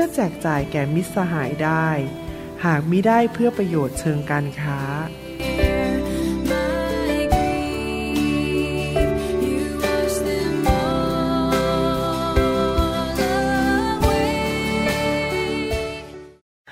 [0.00, 1.88] พื่อแจกจ่ายแก่มิตรสหายได้
[2.64, 4.80] หากมิได้เพื่อประโยชน์เชิงการค้า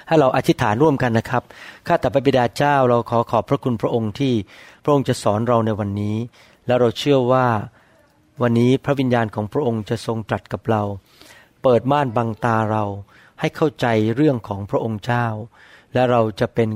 [0.06, 1.42] ให้เราอธิษฐานร่วมกันนะครับ
[1.86, 4.32] ข้าแต่พระบิดาเจ้าเราขอขอบพระคุณพระองค์ที่
[4.84, 6.16] พระองค์จะสอนเราในวันนี้
[6.66, 7.46] และเราเชื่อว่า
[8.42, 10.82] วันนี้พระวิญญาณของพระองค์จะทรงตรัสกับเรา
[11.62, 12.84] เปิดม่านบังตาเรา
[13.40, 15.26] ให้เข้าใจเรื่องของพระองค์เจ้า
[15.92, 16.68] และเราจะเป็น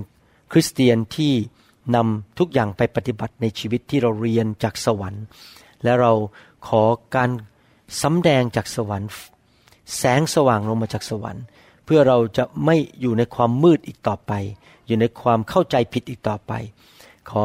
[0.53, 1.33] คริสเตียนที่
[1.95, 5.25] นำทุกอย่างไปปฏิบัติในชีวิตที่เราเรียนจากสวรรค์
[5.85, 6.13] และเรา
[6.69, 6.83] ขอ
[7.15, 7.31] การ
[8.03, 9.11] สำแดงจากสวรรค์
[9.97, 11.45] แสงสว่างลงมาจากสวรรค์
[11.85, 14.33] เพื่อเราจะไม่อยู่ในความมืดอีกต่อไป
[14.87, 16.53] อยู่ในความเข้าใจผิดอีกต่อไป
[17.31, 17.45] ขอ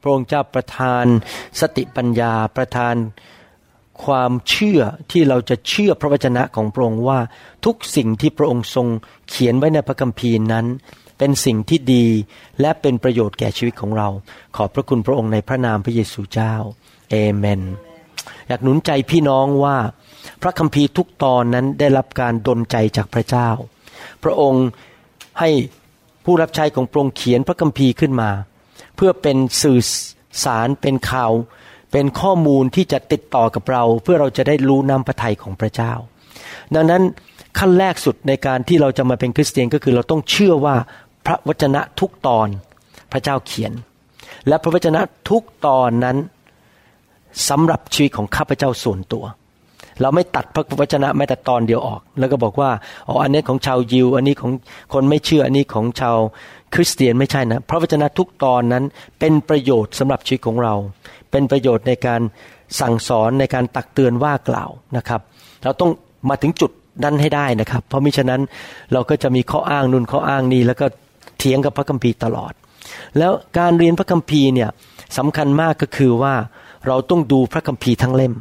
[0.00, 1.04] พระองค์เจ้าประทาน
[1.60, 2.94] สติปัญญาประทาน
[4.04, 7.18] ความเชื่อที่เราจะเชื่อพระวจนะของพระองค์ว่า
[7.64, 8.86] ทุกสิ่งที่พระองค์ทรง
[9.28, 10.66] เขียนไว้ในพระคัมภีร์นั้น
[11.18, 12.06] เป็นสิ่งที่ดี
[12.60, 14.08] และเป็นประโยชน์แก่ชีวิตของเรา
[14.56, 16.54] ขอบพระคุณพระองค์ในพระนามพระเยซูเจ้า
[17.10, 17.62] เอเมน
[18.48, 19.76] อยากหนุนใจพี่น้องว่า
[20.42, 23.48] พระคัมภีร์ทุกตอนนั้นได้รับการดลใจจากพระเจ้า
[24.24, 24.66] พระองค์
[25.40, 25.50] ให้
[26.24, 28.30] ผู้รับใช้ของพระองค์เขียนพระคัมภีร์ขึ้นมา
[28.96, 29.80] เพื่อเป็นสื่อ
[30.44, 31.32] สารเป็นข่าว
[31.92, 35.92] เป็นข้อมูลที่จะติดต่อกับเราเพื่อเราจะได้รู้นำพระทัยของพระเจ้า
[36.74, 37.02] ดังนั้น
[37.58, 40.76] ขั้นแรกสุดในการที่เราจะมาเป็นคริสเตียนก็คือเราต้องเชื่อว่า
[41.26, 42.48] พระวจนะทุกตอน
[43.12, 43.72] พระเจ้าเขียน
[44.48, 46.16] และพระวจนะทุกตอนนั้น
[47.48, 49.24] สำหรับชีวิตของข้าพเจ้าส่วนตัว
[50.00, 52.70] เราไม่ตัดพระวจนะแม้แต่ตอนเดียวออก แล้วก็บอกว่า
[53.08, 54.52] อ๋ออันนี้ของชาวยิว อันนี้ของ
[54.92, 56.16] คนไม่เชื่ออันนี้ของชาว
[56.74, 58.84] คริสเตียนไม่ใช่นะ พระวจนะทุกตอนนั้น
[59.18, 60.74] เป็นประโยชน์สำหรับชีวิตของเรา
[61.30, 62.20] เป็นประโยชน์ในการ
[62.80, 65.20] สั่งสอนในการตักเตือนว่ากล่าวนะครับ
[65.64, 65.90] เราต้อง
[66.28, 66.70] มาถึงจุด
[67.04, 68.42] นั้นให้ได้นะครับ เพราะมิฉะนั้น
[68.92, 70.86] เราก็จะมีข้ออ้างนุนข้ออ้างนี้ แล้วก็
[71.38, 72.52] เถียงกับพระคัมภีร์ตลอด
[73.18, 74.70] แล้วการเรียนพระคัมภีร์เนี่ย
[75.18, 76.34] สำคัญมากก็คือว่า
[76.86, 78.34] เราต้องดูพระคัมภีร์ทั้งเล่ม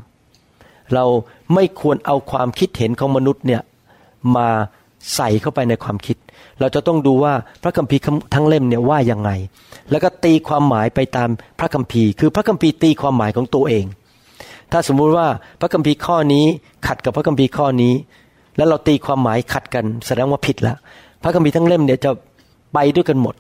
[0.94, 1.06] เรา
[1.54, 3.62] ไม่ควรเอาความคิดเห็นของมนุษย์เนี่ย
[4.36, 4.50] มา
[5.16, 6.18] ใส่เข้าไปในความคิด
[6.60, 7.34] เราจะต้องดูว่า
[7.64, 8.02] พระคัมภีร์
[8.34, 9.32] ทั้งเล่มเนี่ยว่ายังไง
[9.92, 11.30] แล้วก็ตีความหมายไปตาม
[11.60, 13.86] พระคัมภีร์ คือพระคัมภีร์ตีความหมายของตัวเอง
[14.72, 15.28] ถ้าสมมุติว่า
[15.62, 16.46] พระคัมภีร์ข้อนี้
[16.88, 17.94] ขัดกับพระคัมภีร์ข้อนี้
[18.58, 20.76] แล้วเราตีความหมายขัดกันแสดงว่าผิดละ
[21.24, 22.12] พระคัมภีร์ทั้งเล่มเนี่ยจะ
[22.74, 23.36] ไปด้วยกันหมด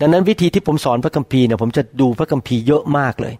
[0.00, 3.34] ดังนั้นวิธีที่ผมสอนพระคัมภีร์เนี่ยผมจะดูพระคัมภีร์เยอะมากเลย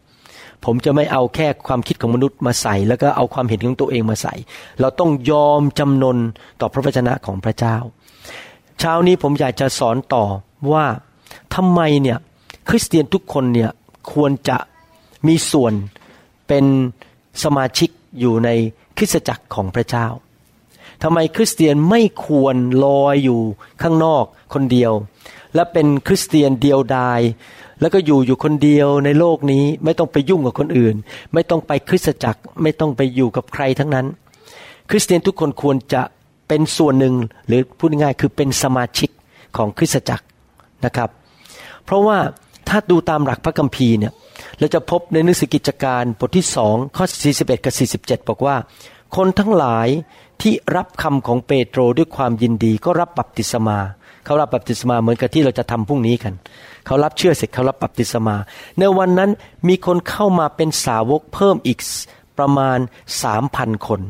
[0.67, 4.35] ผมจะไม่เอาแค่ความคิดของมนุษย์มาใส่ แล้วก็เอาความเห็นของตัวเองมาใส่
[4.81, 6.19] เราต้องยอมจำนน
[6.61, 7.77] ต่อพระวจนะของพระเจ้า
[8.79, 10.25] เช้านี้ผมอยากจะสอนต่อ
[10.73, 10.85] ว่า
[11.55, 12.19] ทำไมเนี่ย
[12.69, 13.71] คริสเตียนทุกคนเนี่ย
[14.13, 14.59] ควรจะ
[15.27, 15.73] มีส่วน
[16.49, 16.65] เป็น
[17.45, 17.91] สมาชิก
[18.21, 18.49] อยู่ใน
[18.97, 20.07] คริสตจักรของพระเจ้า
[21.03, 23.41] ทำไมคริสเตียนไม่ควรลอยอยู่
[23.83, 24.25] ข้างนอก
[24.55, 24.93] คนเดียว
[25.55, 27.21] และเป็นคริสเตียนเดียวดาย
[27.81, 30.95] แล้วก็อยู่อยู่คนเดียวในโลกนี้ไม่ต้องไปยุ่งกับคนอื่น
[31.35, 34.07] ไม่ต้องไปคริสตจักรไม่ต้องไปอยู่กับใครทั้งนั้น
[34.91, 36.03] คริสเตียนทุกคนควรจะ
[36.49, 37.15] เป็นส่วนหนึ่ง
[37.47, 39.11] หรือพูดง่ายคือเป็นสมาชิก
[39.57, 40.25] ของคริสตจักร
[40.85, 41.11] นะครับ
[41.85, 42.19] เพราะว่า
[42.69, 44.13] ถ้าดูตามหลักพระคัมภีร์เนี่ย
[44.59, 47.05] เราจะพบในหนังสือกิจการบทที่สองข้อ
[47.37, 48.57] 41 กับ 47 บอกว่า
[49.17, 49.89] คนทั้งหลาย
[50.43, 53.79] ที่รับคำของเปโตรด้วยความยินดี ก็รับบัพติศมา
[54.25, 56.35] เขารับบัพติศมาเหมือนกับที่เราจะทำพรุ่งนี้กัน
[56.87, 58.37] เขารับเชื่อเสร็จเขารับบัพติศมา
[58.79, 59.31] ในวันนั้น
[59.69, 61.79] มีคนเข้ามาเป็นสาวกเพิ่มอีก
[62.39, 62.79] ประมาณ
[63.23, 64.01] สามพันคน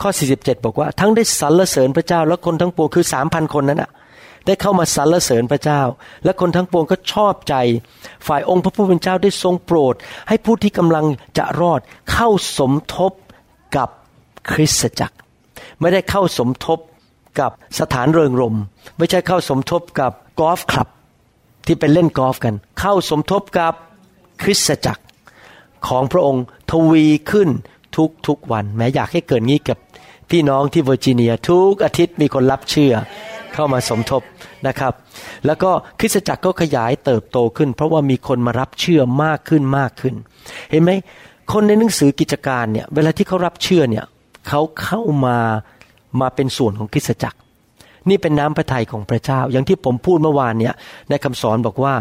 [0.00, 3.90] ข้อ 47 บอกว่า ทั้งได้สรรเสริญพระเจ้า และคนทั้งปวงคือสามพันคนนั้นอะ
[4.46, 5.82] ได้เข้ามาสรรเสริญพระเจ้า
[6.24, 7.54] และคนทั้งปวงก็ชอบใจ
[8.26, 9.94] ฝ่ายองค์พระผู้เป็นเจ้าได้ทรงโปรด
[10.28, 11.06] ให้ผู้ที่กำลัง
[11.38, 11.80] จะรอด
[12.12, 12.28] เข้า
[12.58, 13.12] สมทบ
[13.76, 13.88] กับ
[14.50, 15.16] คริสตจักร
[15.80, 16.78] ไม่ได้เข้าสมทบ
[17.40, 18.56] กับสถานเริงรม
[18.98, 20.88] ไม่ใช่เข้าสมทบกับกอล์ฟคลับ
[21.72, 23.72] ที่ไปเล่นกอล์ฟกัน เข้าสมทบกับ
[24.42, 25.02] คริสตจักร
[25.88, 27.48] ของพระองค์ทวีขึ้น
[27.96, 29.78] ทุกทุกวัน แม้อยากให้เกิดงี้กับ
[30.30, 32.94] พี่น้องที่เวอร์จิเนียทุกอาทิตย์มีคนรับเชื่อ
[33.54, 34.22] เข้ามาสมทบ
[34.66, 34.92] นะครับ
[35.46, 35.70] แล้วก็
[36.00, 40.14] คริสตจักรก็ขยายเติบโตขึ้น เพราะว่ามีคนมารับเชื่อมากขึ้นมากขึ้น
[40.70, 40.90] เห็นไหม
[41.52, 44.04] คนในหนังสือกิจการเนี่ยเวลาที่เขารับเชื่อเนี่ย
[44.48, 45.36] เขาเข้ามา
[46.20, 47.38] มาเป็นส่วนของคริสตจักร
[48.10, 50.74] นี่เป็นน้ำพระทัยของพระเจ้า อย่างที่ผมพูดเมื่อวานเนี่ย
[51.08, 51.94] ในคำสอนบอกว่า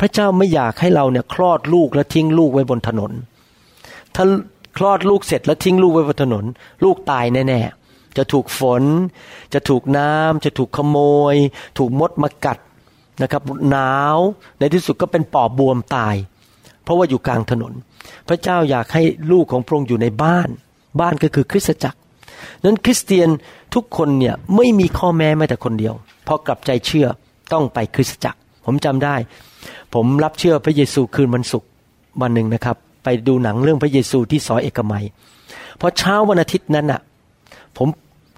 [0.00, 3.12] พระเจ้าไม่อยากให้เราเนี่ยคลอดลูกแล้วทิ้งลูกไว้บนถนน
[4.14, 4.24] ถ้า
[4.78, 6.44] คลอดลูกเสร็จแล้วทิ้งลูกไว้บนถนน
[6.84, 8.82] ลูกตายแน่ๆจะถูกฝน
[9.54, 10.98] จะถูกน้ำจะถูกขโม
[11.32, 11.36] ย
[11.78, 12.58] ถูกมดมากัด
[13.22, 14.16] นะครับหนาว
[14.58, 16.14] ในที่สุดก็เป็นปอบบวมตาย
[16.84, 17.72] เพราะว่าอยู่กลางถนน
[18.28, 19.02] พระเจ้าอยากให้
[19.32, 20.48] ลูกของพระองค์อยู่ในบ้าน
[21.00, 21.98] บ้านก็คือคริสตจักร
[22.64, 23.28] นั้นคริสเตียน
[23.74, 25.94] ทุกคนเนี่ยไม่มีข้อแม้แม้แต่คนเดียว
[26.26, 27.06] พอกลับใจเชื่อ
[27.52, 29.14] ต้องไปคริสตจักร ผมจำได้
[29.94, 31.68] ผมรับเชื่อพระเยซูคืนวันศุกร์
[32.22, 35.04] วันหนึ่งนะครับ ไปดูหนังเรื่องพระเยซูที่ซอยเอกมัย
[35.80, 37.00] พอเช้าวันอาทิตย์นั้นอะ
[37.76, 37.88] ผม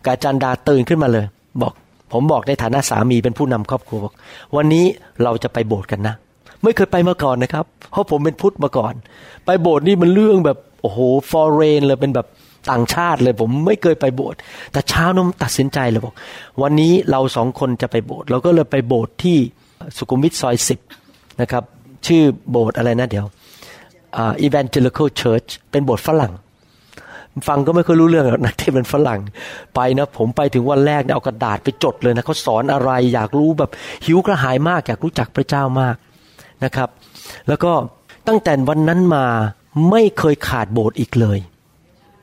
[0.07, 1.27] กาจันดาตื่นขึ้นมาเลย
[1.63, 1.73] บอก
[2.13, 4.15] ผมบอกในฐานะสามีเป็นผู้นำครอบครัวบอก
[4.57, 4.85] วันนี้
[5.23, 6.15] เราจะไปโบสถ์กันนะ
[6.63, 8.95] ไม่เคยไปมาก่อนนะครับ เพราะผมเป็นพุทธมาก่อน
[9.45, 10.99] ไปโบสถ์นี่มันเรื่องแบบโอ้โห
[11.31, 12.27] ฟอร์เรนเลยเป็นแบบ
[12.71, 14.39] ต่างชาติเลยผมไม่เคยไปโบสถ์
[14.73, 16.15] แต่เช้าน้มตัดสินใจเลยบอก
[16.63, 19.39] วันนี้เราสองคนจะไปโบสถ์เราก็เลยไปโบสถ์ที่
[19.97, 20.81] สุขุมวิทซอยสิบ
[21.41, 21.65] นะครับ
[22.07, 23.27] ชื่อโบสถ์อะไรนะเดี๋ยว
[24.17, 26.33] อ่า Evangelical Church เป็นโบสถ์ฝรั่ง
[27.49, 29.21] ฟังก็ไม่เคยรู้เรื่องหรอกนักเทศเป็นฝรั่ง
[29.75, 33.71] ไปนะผมไปถึงวันแรกเนี่ยเอากระดาษไปจดเลยนะเขาสอนอะไรอยากรู้แบบ
[34.05, 35.97] หิวกระหายมากอยากรู้จักพระเจ้ามาก
[36.65, 36.89] นะครับ
[37.49, 37.73] แล้วก็
[38.29, 39.25] ตั้งแต่วันนั้นมา
[39.91, 41.39] ไม่เคยขาดโบสถ์อีกเลย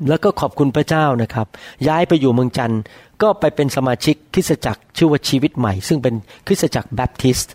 [0.08, 1.48] แล้วก็ขอบคุณพระเจ้านะครับ
[1.88, 2.82] ย้ายไปอยู่เมืองจันทร์
[3.22, 6.16] ก็ไปเป็นสมาชิกคริสตจักรชื่อว่าชีวิตใหม่ ซึ่งเป็น
[6.48, 7.54] คริสตจักรแบปทิสต์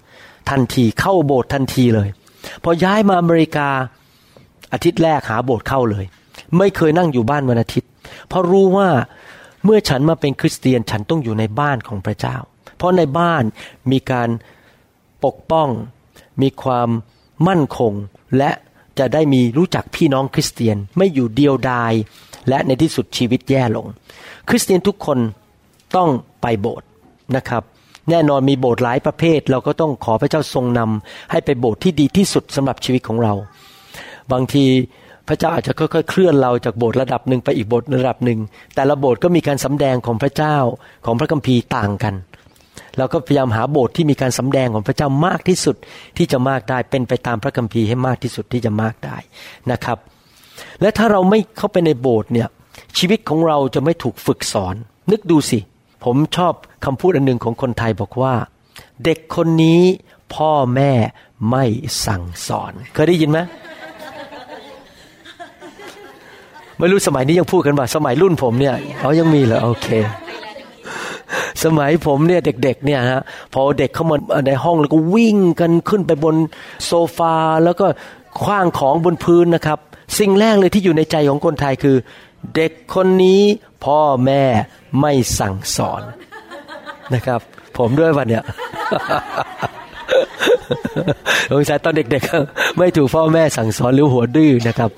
[0.51, 2.09] ทันทีเข้าโบสถ์ทันทีเลย
[2.63, 3.69] พอย้ายมาอเมริกา
[4.73, 6.05] อาทิตย์แรกหาโบสถ์เข้าเลย
[6.59, 7.91] ไม่เคยนั่งอยู่บ้านวันอาทิตย์
[8.29, 8.89] เพราะรู้ว่า
[9.65, 12.37] เมื่อฉันมาเป็นคริสเตียนฉันต้องอยู่ในบ้านของพระเจ้า
[12.77, 13.43] เพราะในบ้าน
[13.91, 14.29] มีการ
[15.25, 15.69] ปกป้อง
[16.43, 16.89] มีความ
[17.49, 17.93] มั่นคง
[18.39, 18.51] และ
[18.99, 21.93] จะได้มีรู้จักพี่น้องคริสเตียน ไม่อยู่เดียวดาย
[22.49, 23.87] และในที่สุดชีวิตแย่ลง
[24.49, 25.19] คริสเตียนทุกคน
[25.97, 26.09] ต้อง
[26.43, 26.87] ไปโบสถ์
[27.37, 27.63] นะครับ
[28.11, 33.33] แน่นอนมีโบสถ์หลายประเภท เราก็ต้องขอพระเจ้าทรงนำให้ไปโบสถ์ที่ดีที่สุดสำหรับชีวิตของเรา
[34.33, 34.65] บางที
[35.29, 38.39] พระเจ้าอาจจะค่อยๆเคลื่อนเราจากโบสถ์ระดับหนึ่งไปอีกโบสถ์ระดับหนึ่ง
[38.75, 40.57] แต่ละโบสถ์ก็มีการสำแดงของพระเจ้า
[41.07, 42.15] ของพระคัมภีร์ต่างกัน
[42.99, 45.77] เราก็พยายามหาโบสถ์ที่มีการสำแดงของพระเจ้ามากที่สุด
[46.17, 49.17] ที่จะมากได้เป็นไปตามพระคัมภีร์ให้มากที่สุดที่จะมากได้
[49.71, 49.99] นะครับ
[50.81, 52.49] และถ้าเราไม่เข้าไปในโบสถ์เนี่ย
[52.99, 54.75] ชีวิตของเราจะไม่ถูกฝึกสอน
[55.11, 55.59] นึกดูสิ
[56.05, 56.55] ผมชอบ
[56.85, 58.35] คำพูดอันหนึ่งของคนไทยบอกว่า
[59.05, 59.83] เด็กคนนี้
[60.35, 60.93] พ่อแม่
[61.51, 61.65] ไม่
[62.07, 63.39] สั่งสอน เคยได้ยินไหม
[66.79, 69.89] ไม่รู้สมัยนี้ยังพูดกันว่าสมัยรุ่นผมเนี่ยเขายังมีเหรอโอเค
[71.65, 73.23] สมัยผมเนี่ยเด็กๆเนี่ยฮะ
[73.53, 74.17] พอเด็กเข้ามา
[74.47, 76.37] ในห้องแล้วก็วิ่งกันขึ้นไปบน
[76.87, 77.35] โซฟา
[77.65, 77.87] แล้วก็
[78.43, 79.79] คว้างของบนพื้นนะครับ
[80.19, 81.97] สิ่งแรกเลยที่อยู่ในใจของคนไทยคือ
[82.55, 83.43] เด็กคนนี้
[83.85, 84.43] พ่อแม่
[85.01, 86.03] ไม่สั่งสอน
[87.15, 87.41] นะครับ
[87.79, 88.45] ผมด้วยวันเนี่ย
[91.51, 94.91] สงสัยตอนเด็กๆ ไม่ถูกพ่อแม่สั่งสอนหรือหัวดื้อนะครับ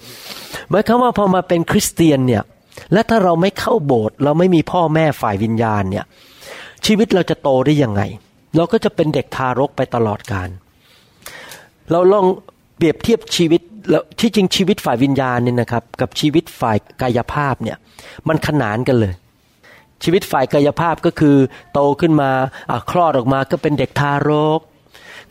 [0.70, 2.42] หมายความว่าพอมาเป็นคริสเตียนเนี่ย
[2.92, 6.04] และถ้าเราไม่เข้าโบสถ์เราไม่มีพ่อแม่ฝ่ายวิญญาณเนี่ย
[6.86, 8.02] ชีวิตเราจะโตได้ยังไง
[8.56, 10.48] เราก็จะเป็นเด็กทารกไปตลอดกาล
[11.90, 12.26] เราลอง
[12.76, 13.60] เปรียบเทียบชีวิต
[13.90, 17.76] แล้วที่จริงชีวิตฝ่ายวิญญาณเนี่ยนะครับ กับชีวิตฝ่ายกายภาพเนี่ย
[18.28, 19.14] มันขนานกันเลย
[20.05, 21.37] ชีวิตฝ่ายกายภาพก็คือ
[21.73, 22.31] โตขึ้นมา
[22.71, 24.61] อคลอดออกมาก็เป็นเด็กทารก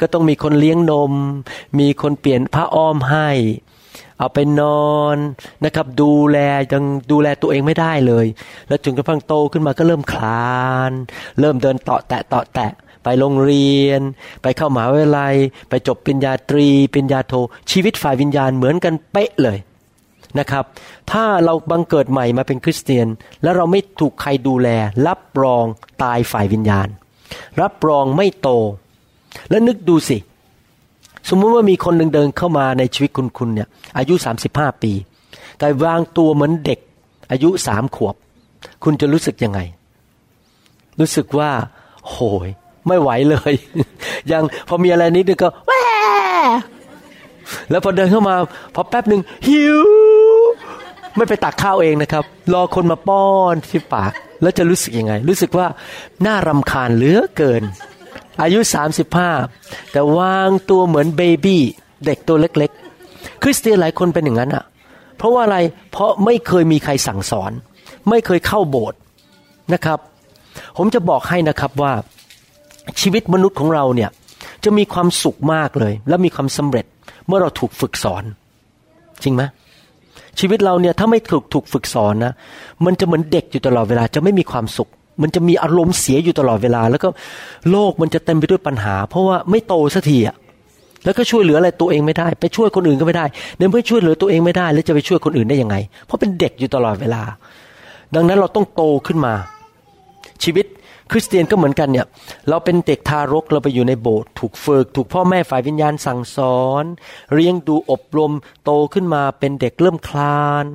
[0.02, 1.14] ก็ต้องมีคนเลี้ยงนม
[1.80, 3.30] มีคนเปลี่ยนผ้าอ้อมให้
[4.20, 4.62] เอาไปน
[4.94, 5.18] อน
[5.66, 6.38] นะครับ ดูแล
[6.74, 8.26] ยังดูแลตัวเองไม่ได้เลย
[8.68, 10.92] แล้วจนกระทั่งโตขึ้นมาก็เริ่มคลาน
[11.40, 12.72] เริ่มเดินเตาะแตะเตาะแตะ
[13.06, 14.02] ไปโรงเรียน
[14.42, 15.36] ไปเข้ามหาวิทยาลัย
[15.70, 17.34] ไปจบปริญญาตรีปริญญาโท
[17.72, 19.58] ชีวิตฝ่ายวิญญาณเหมือนกันเป๊ะเลย
[20.40, 20.64] นะครับ
[21.12, 23.08] ถ้าเราบังเกิดใหม่มาเป็นคริสเตียน
[23.44, 24.70] แล้วเราไม่ถูกใครดูแล
[25.08, 25.66] รับรอง
[26.04, 26.88] ตายฝ่ายวิญญาณ
[27.62, 28.50] รับรองไม่โต
[29.50, 30.18] แล้วนึกดูสิ
[31.30, 34.92] สมมุติว่ามีคนหนึ่งเดินเข้ามาในชีวิตคุณคุณเนี่ยอายุสามสิบห้าปี
[35.60, 36.80] แต่วางตัวเหมือนเด็ก
[37.32, 38.16] อายุสามขวบ
[38.84, 39.60] คุณจะรู้สึกยังไง
[41.00, 41.52] รู้สึกว่า
[42.10, 42.50] โหย
[42.88, 43.54] ไม่ไหวเลย
[44.32, 45.72] ยังพอมีอะไรนิดนึงก็แว
[47.70, 48.36] แล้วพอเดินเข้ามา
[48.76, 49.82] พอแป๊บหนึ่งหิว
[51.16, 52.24] ไม่ไปตักข้าวเองนะครับ
[52.54, 54.12] รอคนมาป้อนที่ปาก
[54.42, 55.68] แล้วจะรู้สึกยังไง รู้สึกว่า
[56.26, 57.64] น่ารำคาญเหลือเกิน
[58.42, 59.32] อายุสามสิบห้า
[59.92, 61.62] แต่วางตัวเหมือนเบบี้
[62.06, 62.72] เด็กตัวเล็ก
[63.08, 64.64] ๆ คริสเตียนหลายคนเป็นอย่างนั้นอะ
[65.18, 65.58] เพราะว่าอะไร
[65.92, 67.52] เพราะไม่เคยมีใครสั่งสอน
[68.10, 69.00] ไม่เคยเข้าโบสถ์
[69.74, 70.00] นะครับ
[70.78, 71.94] ผมจะบอกให้นะครับว่า
[73.02, 74.10] ชีวิตมนุษย์ของเราเนี่ย
[74.64, 76.86] จะมีความสุขมากเลย และมีความสำเร็จ
[77.28, 78.24] เมื่อเราถูกฝึกสอน
[79.24, 79.44] จริงไหม
[80.40, 82.34] ชีวิตเราเนี่ยถ้าไม่ถูกถูกฝึกสอนนะ
[82.86, 84.90] มันจะเหมือนเด็กอยู่ตลอดเวลาจะไม่มีความสุข
[85.22, 87.10] มันจะมีอารมณ์เสียอยู่ตลอดเวลา แล้วก็
[87.72, 90.36] โลกมันจะเต็มไปด้วยปัญหา เพราะว่าไม่โตสักทีอะ
[91.04, 93.26] แล้วก็ช่วยเหลืออะไรตัวเองไม่ได้ ไปช่วยคนอื่นก็ไม่ได้
[93.58, 95.76] ในเมื่อช่วยเหลือตัวเองไม่ได้ แล้วจะไปช่วยคนอื่นได้ยังไง
[96.06, 97.22] เพราะเป็นเด็กอยู่ตลอดเวลา
[98.16, 99.34] ดังนั้นเราต้องโตขึ้นมา
[100.44, 100.66] ชีวิต
[101.12, 102.06] คริสเตียนก็เหมือนกันเนี่ย
[102.50, 106.84] เราเป็นเด็กทารกเราไปอยู่ในโบสถ์ถูกฝึก ถูกพ่อแม่ฝ่ายวิญญาณสั่งสอน
[107.34, 108.32] เลี้ยงดูอบรม
[108.64, 110.66] โตขึ้นมาเป็นเด็กเริ่มคลาน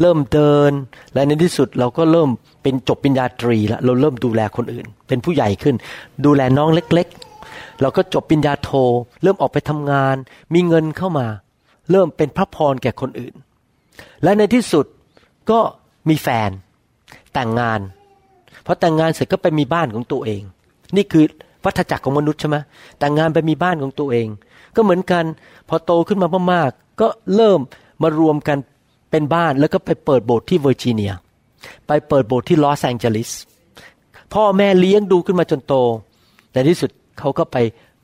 [0.00, 0.72] เริ่มเดิน
[1.14, 2.28] และในที่สุดเราก็เริ่ม
[2.62, 5.74] เป็นจบปิญญาตรีแล้วเราเริ่มดูแลคนอื่น เป็นผู้ใหญ่ขึ้น
[6.24, 7.06] ดูแลน้องเล็ก
[7.44, 8.70] ๆ เราก็จบปิญญาโท
[9.22, 10.16] เริ่มออกไปทำงาน
[10.54, 11.26] มีเงินเข้ามา
[11.90, 13.34] เริ่มเป็นพระพรแก่คนอื่น
[14.22, 14.86] และในที่สุด
[15.50, 15.60] ก็
[16.08, 16.50] มีแฟน
[17.34, 17.80] แต่งงาน
[18.66, 20.42] พอแต่งงานเสร็จก็ไปมีบ้านของตัวเอง
[20.96, 21.24] นี่คือ
[21.64, 22.56] วัฏจักรของมนุษย์ใช่ไหม
[22.98, 24.28] แต่งงานไปมีบ้านของตัวเอง
[24.76, 25.24] ก็เหมือนกัน
[25.68, 27.60] พอโตขึ้นมามากๆก็เริ่ม
[28.02, 28.58] มารวมกัน
[29.10, 31.12] เป็นบ้านแล้วก็ไปเปิดโบสถ์ที่เวอร์จิเนีย
[31.86, 33.30] ไปเปิดโบสถ์ที่ลอสแองเจลิส
[34.34, 35.74] พ่อแม่เลี้ยงดูขึ้นมาจนโต
[36.52, 37.56] แต่ที่สุดเขาก็ไป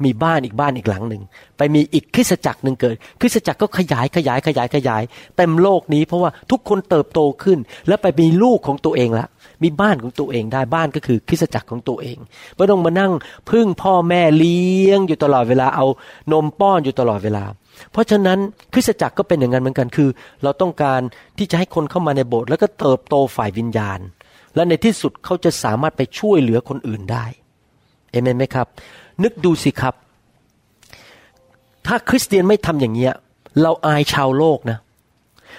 [0.04, 1.22] มีบ้านอีกบ้านอีกหลังหนึ่ง
[1.56, 5.02] ไปมีอีกคริสจักรหนึ่งเกิด คริสจักรก็ขยายขยายขยายขยาย
[5.36, 9.26] เต็มโลกนี้เพราะว่าทุกคนเติบโตขึ้น แล้วไปมีลูกของตัวเองละ
[9.62, 12.18] มีบ้านของตัวเองได้บ้านก็คือคริสจักรของตัวเอง
[12.56, 13.12] ไม่ต้องมานั่ง
[13.50, 15.86] พึ่งพ่อแม่เลี้ยงอยู่ตลอดเวลาเอา
[16.32, 17.44] นมป้อนอยู่ตลอดเวลา
[17.92, 18.38] เพราะฉะนั้น
[18.72, 20.08] คริสจักรก็เป็นอย่างนั้นเหมือนกันคือ
[20.42, 21.00] เราต้องการ
[21.38, 24.00] ที่จะให้คนเข้ามาในโบสถ์แล้วก็เติบโตฝ่ายวิญญาณ
[24.54, 27.24] และในที่สุดเขาจะสามารถไปช่วยเหลือคนอื่นได้
[28.10, 28.66] เอเมนไหมครับ
[29.22, 29.94] นึกดูสิครับ
[31.86, 33.14] ถ้าคริสเตียนไม่ทำอย่างเงี้ย
[33.62, 34.78] เราอายชาวโลกนะ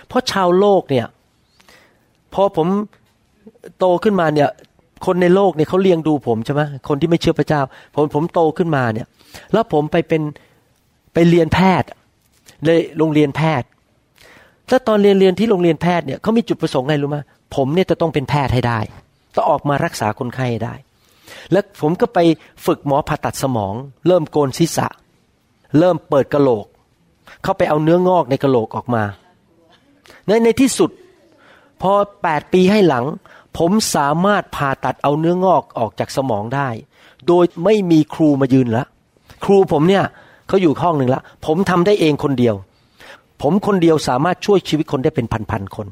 [0.08, 1.08] เพราะชาวโลกเนี่ย
[2.34, 2.68] พอผม
[3.80, 4.50] โตขึ้นมาเนี่ย
[5.06, 7.62] คนในโลกเนี่ยเขาเลี้ยงดูผมใช่ไหมคนที่ไม่เชื่อพระเจ้า
[7.96, 9.08] ผมผมโตขึ้นมาเนี่ย
[9.54, 10.22] แล้วผมไปเป็น
[11.14, 11.90] ไปเรียนแพทย์
[12.66, 13.68] เลยโรงเรียนแพทย์
[14.70, 17.18] ถ้าตอนเรียนเรียนที่โรงเรียนแพทย์เนี่ยเขามีจุดประสงค์ไงรู้ไหม
[17.56, 18.80] ผมเนี่ยจะต้องเป็นแพทย์ให้ได้
[19.36, 20.76] ต้องออกมารักษาคนไข้ให้ได้
[21.52, 22.20] แล้วผมก็ไป
[22.66, 23.74] ฝึกหมอผ่าตัดสมอง
[24.08, 24.88] เริ่มโกนศีรษะ
[25.80, 26.66] เริ่มเปิดกระโหลก
[27.44, 29.04] เขาไปเอาเนื้องอกในกระโหลกออกมา
[30.28, 30.92] ในในที่สุด
[31.82, 31.92] พอ
[32.24, 33.06] แปดปีให้หลัง
[33.58, 36.70] ผมสามารถผ่าตัดเอาเนื้องอกออกจากสมองได้
[37.28, 38.84] โดยไม่มีครูมายืนละ
[39.44, 40.06] ครูผมเนี่ย
[40.48, 42.56] เขาอยู่ห้องหนึ่งละผมทำได้เองคนเดียว
[43.42, 45.88] ผมคนเดียวสามารถช่วยชีวิตคนได้เป็นพันๆคน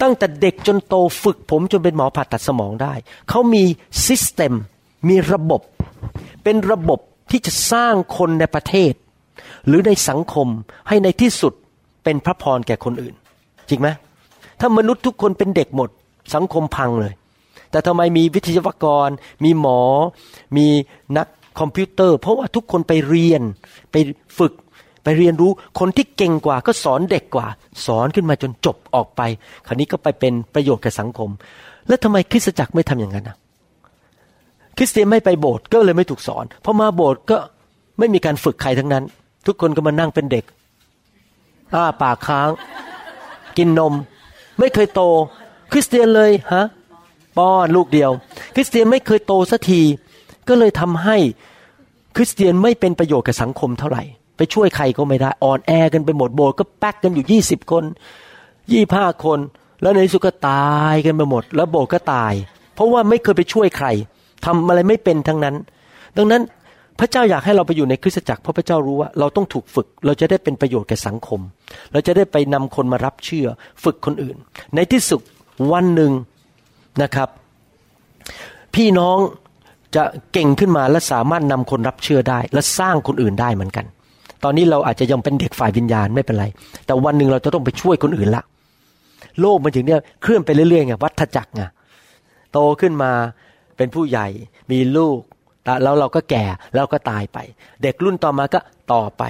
[0.00, 2.94] ตั้งแต่เด็กจนโตฝึกผมจนเป็นหมอผ่าตัดสมองได้
[3.28, 3.64] เขามี
[4.06, 4.52] ซิสเต็ม
[5.08, 5.60] มีระบบ
[6.44, 6.98] เป็นระบบ
[7.30, 8.92] ที่จะสร้างคนในประเทศ
[9.66, 10.48] หรือในสังคม
[10.88, 11.52] ให้ในที่สุด
[12.04, 13.14] เป็นพระพรแก่คนอื่น
[13.68, 13.88] จริงไหม
[14.60, 15.90] ถ้ามนุษย์ทุกคนเป็นเด็กหมด
[16.34, 17.12] สังคมพังเลย
[17.70, 19.08] แต่ทำไมมีวิทยากร
[19.44, 19.80] มีหมอ
[20.56, 20.66] มี
[21.16, 21.26] นัก
[21.60, 23.42] คอมพิวเตอร์ เพราะว่าทุกคนไปเรียน
[23.92, 23.96] ไป
[24.38, 24.52] ฝึก
[25.04, 27.46] ไปเรียนรู้ คนที่เก่งกว่าก็สอนเด็กกว่า
[27.86, 29.20] สอนขึ้นมาจนจบออกไป
[29.66, 31.30] คราวนี้ก็ไปเป็นประโยชน์กับสังคม
[31.88, 33.36] แล้วทำไมคริสตจักรไม่ทำอย่างนั้นนะ
[34.76, 37.38] คริสเตียนไม่ไปโบสถ์ก็เลยไม่ถูกสอนพอมาโบสถ์ก็
[37.98, 39.04] ไม่มีการฝึกใครทั้งนั้น
[39.46, 40.44] ทุกคนก็มานั่งเป็นเด็ก
[41.74, 42.48] อ้าปากค้าง
[43.56, 43.94] กินนม
[44.58, 45.02] ไม่เคยโต
[45.72, 46.64] คริสเตียนเลยฮะ
[47.38, 48.10] ป้อนลูกเดียว
[48.54, 49.80] คริสเตียนไม่เคยโตสักที
[50.48, 51.16] ก็เลยทำให้
[52.16, 54.02] คริสเตียนไม่เป็นประโยชน์กับสังคมเท่าไหร่
[54.36, 57.84] ไปช่วยใครก็ไม่ได้อ่อนแอกันไปหมดโบสถ์ก็แป๊กกันอยู่ยี่สิบคน
[58.72, 59.38] ยี่ห้าคน
[59.82, 62.32] แล้วในสุดก็ตายกันไปหมด แล้วโบสถ์ก็ตาย
[62.74, 63.86] เพราะว่าไม่เคยไปช่วยใคร
[64.46, 65.54] ทำอะไรไม่เป็นทั้งนั้น
[66.16, 66.42] ดังนั้น
[66.98, 71.40] พระเจ้าอยากให้เราไปอยู่ในคริสตจักรเพราะพระเจ้ารู้ว่าเราต้องถูกฝึก เราจะได้เป็นประโยชน์แก่สังคม
[71.92, 73.46] เราจะได้ไปนำคนมารับเชื่อ
[73.84, 74.36] ฝึกคนอื่น
[74.74, 75.22] ในที่สุด
[75.72, 76.12] วันหนึ่ง
[77.02, 77.28] นะครับ
[78.74, 79.18] พี่น้อง
[79.96, 83.86] จะเก่งขึ้นมาและสามารถนำคนรับเชื่อได้ และสร้างคนอื่นได้เหมือนกัน
[84.44, 86.46] ตอนนี้เราอาจจะยังเป็นเด็กฝ่ายวิญญาณไม่เป็นไร
[86.86, 88.42] แต่วันหนึ่งเราจะต้องไปช่วยคนอื่นละ
[89.40, 91.62] โลกมันถึงเนี่ยเคลื่อนไปเรื่อยๆไงวัฏจักรไง
[92.52, 93.10] โตขึ้นมา
[93.76, 94.26] เป็นผู้ใหญ่
[94.70, 95.18] มีลูก
[95.82, 97.38] แล้วเราก็แก่แล้วก็ตายไป
[97.82, 98.60] เด็กรุ่นต่อมาก็
[98.92, 99.22] ต่อไป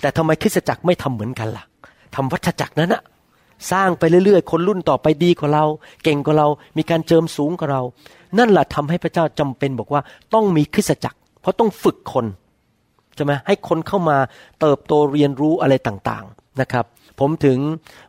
[0.00, 1.64] แต่ทำไมคริสตจักรไม่ทำเหมือนกันละ่ะ
[2.14, 3.02] ทำวัฏจักรนั้นอะ
[3.72, 5.64] สร้างไปเรื่อยๆ คนรุ่นต่อไปดีกว่าเรา
[6.04, 7.82] เก่งกว่าเรา มีการเจิมสูงกว่าเรา
[8.38, 10.00] นั่นแหละทำให้พระเจ้าจำเป็นบอกว่า
[10.34, 12.26] ต้องมีคริสตจักร เพราะต้องฝึกคน
[13.16, 14.16] ใช่ไหมให้คนเข้ามา
[14.60, 16.84] เติบโตเรียนรู้อะไรต่างๆนะครับ
[17.20, 17.58] ผมถึง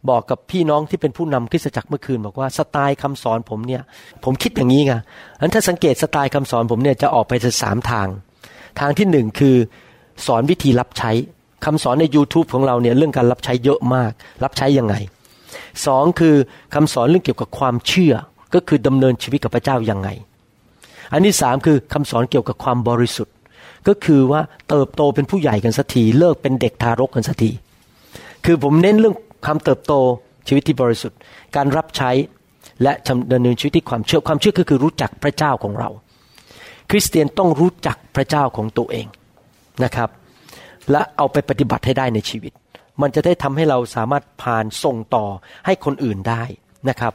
[0.10, 3.82] บอกกับพี่น้องที่เป็นผู้นำคริสตจักรเมื่อคืนบอกว่าสไตล์คำสอนผมเนี่ย
[4.24, 4.94] ผมคิดอย่างนี้ไง
[5.40, 8.08] อันถ้าสังเกตสไตล์คำสอนผมเนี่ยจะออกไปสามทาง
[8.80, 9.56] ทางที่หนึ่งคือ
[10.26, 11.12] สอนวิธีรับใช้
[11.66, 14.12] คำสอนใน YouTube ของเราเนี่ยเรื่องการรับใช้เยอะมาก
[14.44, 14.96] รับใช้ยังไง
[15.86, 16.36] สองคือ
[16.74, 18.14] คำสอนเรื่องเกี่ยวกับความเชื่อ
[18.54, 20.10] ก็คือดำเนินชีวิตกับพระเจ้ายังไง
[21.14, 23.34] อันที่สามคือคำสอนเกี่ยวกับความบริสุทธิ์
[23.88, 27.52] ก็คือว่าเติบโตเป็นผู้ใหญ่กันสักทีเลิกเป็นเด็กทารกกันสักที
[28.46, 29.94] คือผมเน้นเรื่องความเติบโต
[30.48, 31.18] ชีวิตที่บริสุทธิ์
[31.56, 32.12] การรับใช้
[32.84, 32.92] และ
[33.32, 35.90] ดำเนินชีวิตที่ความเชื่อความเชื่อก็คือรู้จักพระเจ้าของเรา
[36.90, 39.08] คริสเตียนต้องรู้จักพระเจ้าของตัวเอง
[39.84, 40.10] นะครับ
[40.92, 42.52] และเอาไปปฏิบัติให้ได้ในชีวิต
[43.02, 45.26] มันจะได้ทำให้เราสามารถผ่านส่งต่อ
[45.66, 46.44] ให้คนอื่นได้
[46.90, 47.14] นะครับ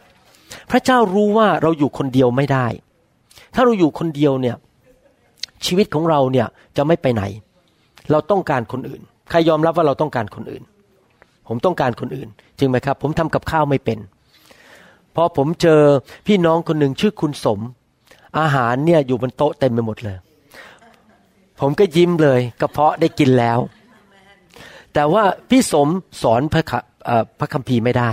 [0.70, 2.66] พระเจ้ารู้ว่าเราอยู่คนเดียวไม่ได้
[3.54, 4.56] ถ้าเราอยู่คนเดียวเนี่ย
[5.66, 6.46] ชีวิตของเราเนี่ย
[6.76, 7.22] จะไม่ไปไหน
[8.10, 10.62] เราต้องการคนอื่น ใครยอมรับว่าเราต้องการคนอื่น
[11.48, 13.98] ผมต้องการคนอื่น จริงไหมครับ ผมทำกับข้าวไม่เป็น
[15.14, 15.80] พอผมเจอ
[16.26, 17.60] พี่น้องคนหนึ่งชื่อคุณสม
[18.38, 20.16] อาหารเนี่ยอยู่บนโต๊ะเต็มไปหมดเลย
[21.60, 23.58] ผมก็ยิ้มเลยกระเพาะได้กินแล้ว
[24.94, 25.88] แต่ว่าพี่สม
[26.22, 26.62] สอนพระ
[27.38, 28.10] พระคัมภีร์ไม่ได้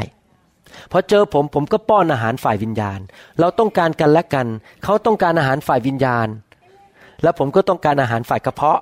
[0.91, 2.99] พอเจอผมผมก็ป้อนอาหารฝ่ายวิญญาณ
[3.39, 4.47] เราต้องการกันและกัน
[4.83, 6.27] เขาต้องการอาหารฝ่ายวิญญาณ
[7.23, 8.79] แล้วผมก็ต้องการอาหารฝ่ายกระเพาะ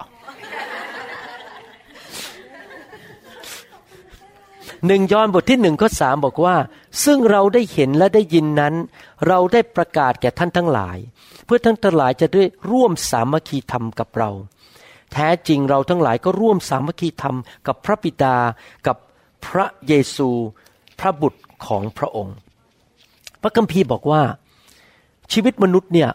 [4.88, 6.56] หนึ่งยอห์นบทที่หนึ่งข้อสามบอกว่า
[7.06, 8.74] ซึ่งเราได้เห็นและได้ยินนั้น
[9.28, 10.98] เราได้ประกาศแก่ท่านทั้งหลาย
[11.46, 14.30] เพื่อท่านทั้งหลายจะได้ร่วมสามัคคีธรรมกับเรา
[15.14, 17.36] แท้จริงเราทั้งหลายก็ร่วมสามัคคีธรรม
[17.68, 18.38] กับพระบิดา
[18.88, 18.98] กับ
[19.46, 20.30] พระเยซู
[21.00, 22.36] พระบุตรของพระองค์
[23.42, 24.22] พระคัมภีร์บอกว่า
[25.34, 26.10] ชีวิตมนุษย์เนี่ย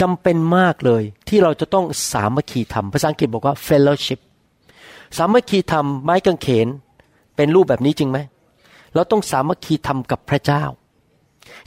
[0.00, 4.20] จำเป็นมากเลยที่เราจะต้องสามัคคีธรรมภาษาอังกฤษบอกว่า fellowship
[5.16, 6.68] สามัคคีธรรมไม้กางเขน
[7.36, 8.18] เป็นรูปแบบนี้จริงไหม
[8.94, 10.64] เราต้องสามัคคีทำกับพระเจ้า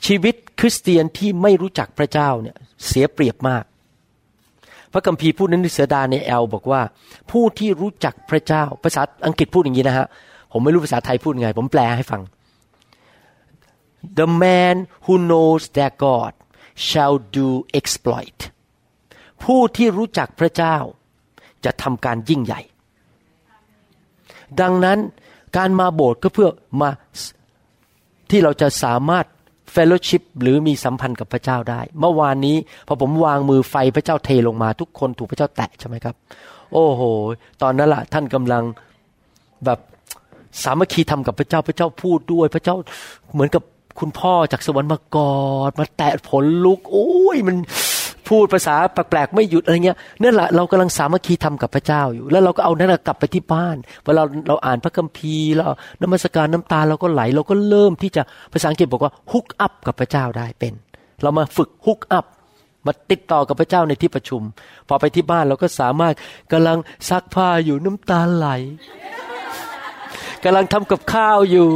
[0.06, 2.58] ชีวิตคริสเตียนที่ไม่รู้จักพระเจ้าเนี่ย
[2.88, 3.64] เสียเปรียบมาก
[4.92, 6.82] พระคัมภีร์พูดนั้นนเสือดาในแอลบอกว่า
[7.32, 10.08] ผู้ที่รู้จักพระเจ้า ภาษาอังกฤษพูดอย่างนี้นะฮะ
[10.52, 12.22] ผมไม่รู้ภาษาไทยพูดไง ผมแปลให้ฟัง
[14.18, 16.34] The man who knows their God
[16.88, 17.48] shall do
[17.80, 18.40] exploit
[19.44, 20.78] ผู้ที่รู้จักพระเจ้า
[21.66, 22.62] จะทำการยิ่งใหญ่
[24.62, 25.00] ดังนั้น
[25.58, 26.50] การมาโบสถ์ก็เพื่อ
[26.82, 26.90] มา
[28.30, 29.26] ที่เราจะสามารถ
[29.72, 32.58] เฟลโลชิพหรือมีสัมพันธ์กับพระเจ้าได้ เมื่อวานนี้
[32.88, 36.16] พอผมวางมือไฟพระเจ้าเทลงมา ทุกคนถูกพระเจ้าแตะใช่ไหมครับ
[36.74, 37.02] โอ้โห
[37.62, 38.64] ตอนนั้นละ่ะท่านกำลัง
[39.66, 39.80] แบบ
[40.64, 42.76] สามัคคีทำกับพระเจ้าพระเจ้าพูดด้วย พระเจ้า
[43.34, 43.64] เหมือนกับ
[44.00, 45.36] คุณพ่อจากสวรรค์มากอ
[45.70, 47.56] ดมาแตะผลลุกโอ้ยมัน
[48.32, 55.66] พูดภาษาแปลกๆไม่หยุดอะไรเงี้ยนั่นแหละเรากำลังสามัคคีทำกับพระเจ้าอยู่ แล้วเราก็เอานั่นกลับไปที่บ้านเวลาเราอ่านพระคัมภีร์แล้ว
[56.02, 60.74] น้ำมัสการน้ำตาเราก็ไหล เราก็เริ่มที่จะภาษาอังกฤษบอกว่าฮุกอัพกับพระเจ้าได้เป็น
[61.22, 62.26] เรามาฝึกฮุกอัพ
[62.86, 64.42] มาติดต่อกับพระเจ้าในที่ประชุม
[64.88, 66.14] พอไปที่บ้านเราก็สามารถ
[66.52, 66.78] กำลัง
[67.10, 68.48] ซักผ้าอยู่น้ำตาไหล
[70.44, 71.68] กำลังทำกับข้าวอยู่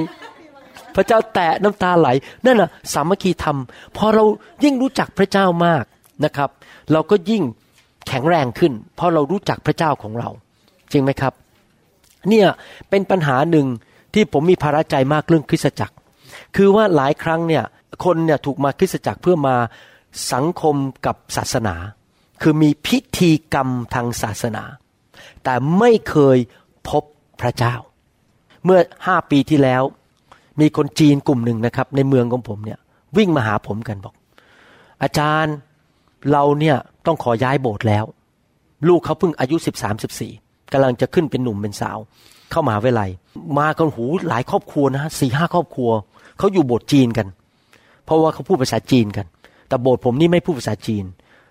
[0.95, 2.07] พระเจ้าแตะน้ำตาไหล
[2.45, 3.57] นั่นแหะสามัคคีธรรม
[3.97, 4.23] พอเรา
[4.63, 5.83] ยิ่งรู้จักพระเจ้ามาก
[6.23, 6.49] นะครับ
[6.91, 7.43] เราก็ยิ่ง
[8.07, 10.29] แข็งแรงขึ้น เพราะเรารู้จักพระเจ้าของเรา
[10.91, 11.33] จริงไหมครับ
[12.29, 12.47] เนี่ย
[12.89, 13.67] เป็นปัญหาหนึ่ง
[14.13, 15.95] ที่ผมมีภาระใจมากเรื่องคริสตจักร
[16.55, 17.63] คือว่าหลายครั้งเนี่ย
[18.05, 19.55] คนเนี่ยถูกมาคริสตจักรเพื่อมา
[20.33, 20.75] สังคม
[21.05, 21.75] กับศาสนา
[22.41, 24.63] คือมีพิธีกรรมทางศาสนา
[25.43, 26.37] แต่ไม่เคย
[26.89, 27.03] พบ
[27.41, 27.75] พระเจ้า
[28.65, 29.83] เมื่อห้าปีที่แล้ว
[30.61, 32.79] มีคนจีนกลุ่มหนึ่งนะครับ ในเมืองของผมเนี่ย
[33.17, 34.13] วิ่งมาหาผมกันบอก
[35.03, 35.55] อาจารย์
[36.31, 38.05] เราเนี่ยต้องขอย้ายโบสถ์แล้ว
[38.87, 40.31] ลูกเขาเพิ่งอายุสิบสามสิบสี่
[40.71, 41.97] กำลังจะขึ้นเป็นหนุ่มเป็นสาว
[42.51, 43.01] เข้ามาเวไล
[43.57, 45.89] มากันหูหลายครอบครัวนะสี่ห้าครอบครัว
[46.37, 47.27] เขาอยู่โบสถ์จีนกัน
[48.05, 49.25] เพราะว่าเขาพูดภาษาจีนกัน
[49.67, 51.05] แต่โบสถ์ผมนี่ไม่พูดภาษาจีน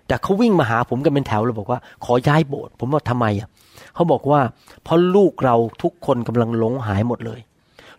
[0.07, 3.47] แต่เขาวิ่งมาหาผมกันเป็นแถวเลยบอกว่า ขอย้ายโบสถ์ผมว่าทำไมอะ
[3.95, 4.41] เขาบอกว่า
[4.83, 7.39] เพราะลูกเราทุกคนกำลังหลงหายหมดเลย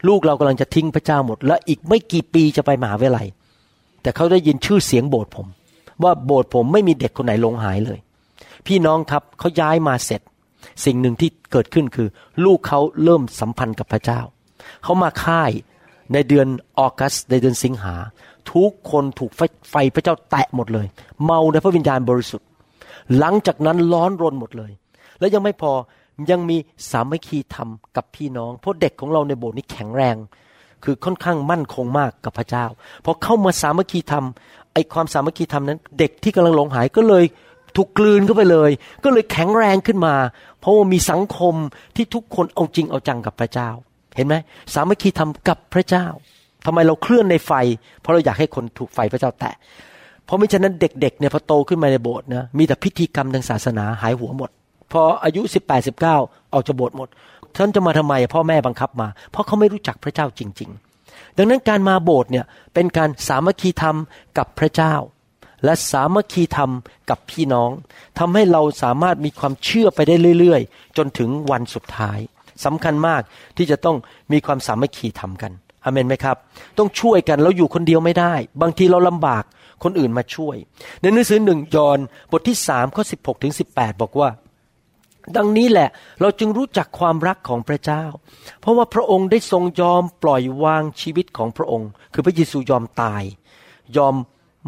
[0.09, 3.27] ลูกเรากำลังจะทิ้งพระเจ้าหมด และอีกไม่กี่ปีจะไปมหาวิทยาลัย
[4.03, 5.47] แต่เขาได้ยินชื่อเสียงโบสถ์ผม
[6.03, 7.99] ว่าโบสถ์ผมไม่มีเด็กคนไหนลงหายเลย
[8.67, 10.21] พี่น้องครับเขาย้ายมาเสร็จ
[10.85, 12.09] สิ่งหนึ่งที่เกิดขึ้นคือ
[12.45, 14.21] ลูกเขาเริ่มสัมพันธ์กับพระเจ้า
[14.83, 15.51] เขามาค่าย
[16.13, 16.47] ในเดือน
[16.79, 17.95] ออกัสในเดือนสิงหา
[18.53, 20.87] ทุกคนถูกไฟไฟพระเจ้าแตะหมดเลย
[21.25, 22.49] เมาในพระวิญญาณบริสุทธิ์
[23.19, 24.73] หลังจากนั้นร้อนรนหมดเลย
[25.19, 25.73] แล้วยังไม่พอ
[26.31, 26.57] ยังมี
[26.91, 30.17] สามัคคีธรรมกับพี่น้อง เพราะเด็กของเราในโบสถ์นี้แข็งแรง
[30.85, 32.67] คือค่อนข้างมั่นคงมากกับพระเจ้า
[33.05, 34.25] พอเข้ามาสามัคคีธรรม
[34.77, 37.25] ไอความสามัคคีธรรมนั้น เด็กที่กำลังหลงหายก็เลย
[37.77, 38.71] ถูกกลืนเข้าไปเลย
[39.05, 40.15] ก็เลยแข็งแรงขึ้นมา
[40.61, 41.55] เพราะว่ามีสังคม
[41.97, 43.71] ที่ทุกคนเอาจริงเอาจังกับพระเจ้า
[44.17, 44.35] เห็นไหม
[44.75, 46.07] สามัคคีธรรมกับพระเจ้า
[46.67, 47.53] ทำไมเราเคลื่อนในไฟ
[48.01, 49.55] เพราะเราอยากให้คนถูกไฟพระเจ้าแตะ
[50.25, 54.51] เพราะไม่ฉะนั้นเด็กๆเนี่ยพอโตขึ้นมาในโบสถ์นะมีแต่พิธีกรรมทางศาสนาหายหัวหมด
[54.93, 56.17] พออายุสิบแปดสิบเก้า
[56.53, 57.09] ออกจากโบสถ์หมด
[57.57, 60.86] ท่านจะมาทำไมพ่อแม่บังคับมา เพราะเขาไม่รู้จักพระเจ้าจริง ๆ
[61.37, 62.45] ดังนั้นการมาโบสถ์เนี่ย
[62.75, 63.97] เป็นการสามัคคีธรรม
[64.39, 64.95] กับพระเจ้า
[65.65, 66.71] และสามัคคีธรรม
[67.11, 67.71] กับพี่น้อง
[68.19, 72.19] ทำให้เราสามารถมีความเชื่อไปได้เรื่อยๆ จนถึงวันสุดท้าย
[72.65, 73.23] สำคัญมาก
[73.57, 73.97] ที่จะต้อง
[74.33, 75.53] มีความสามัคคีธรรมกัน
[75.85, 76.37] อเมนไหมครับ
[76.79, 79.45] ต้องช่วยกันเราอยู่คนเดียวไม่ได้ บางทีเราลำบาก
[79.85, 80.57] คนอื่นมาช่วย
[81.01, 81.99] ในหนังสือหนึ่งยอห์น
[82.33, 84.29] บทที่สามข้อสิบหกถึงสิบแปดบอกว่า
[85.37, 85.89] ดังนี้แหละ
[86.21, 88.05] เราจึงรู้จักความรักของพระเจ้า
[88.61, 93.23] เพราะว่าพระองค์ได้ทรงยอมปล่อยวางชีวิตของพระองค์ คือพระเยซูยอมตาย
[93.97, 94.15] ยอม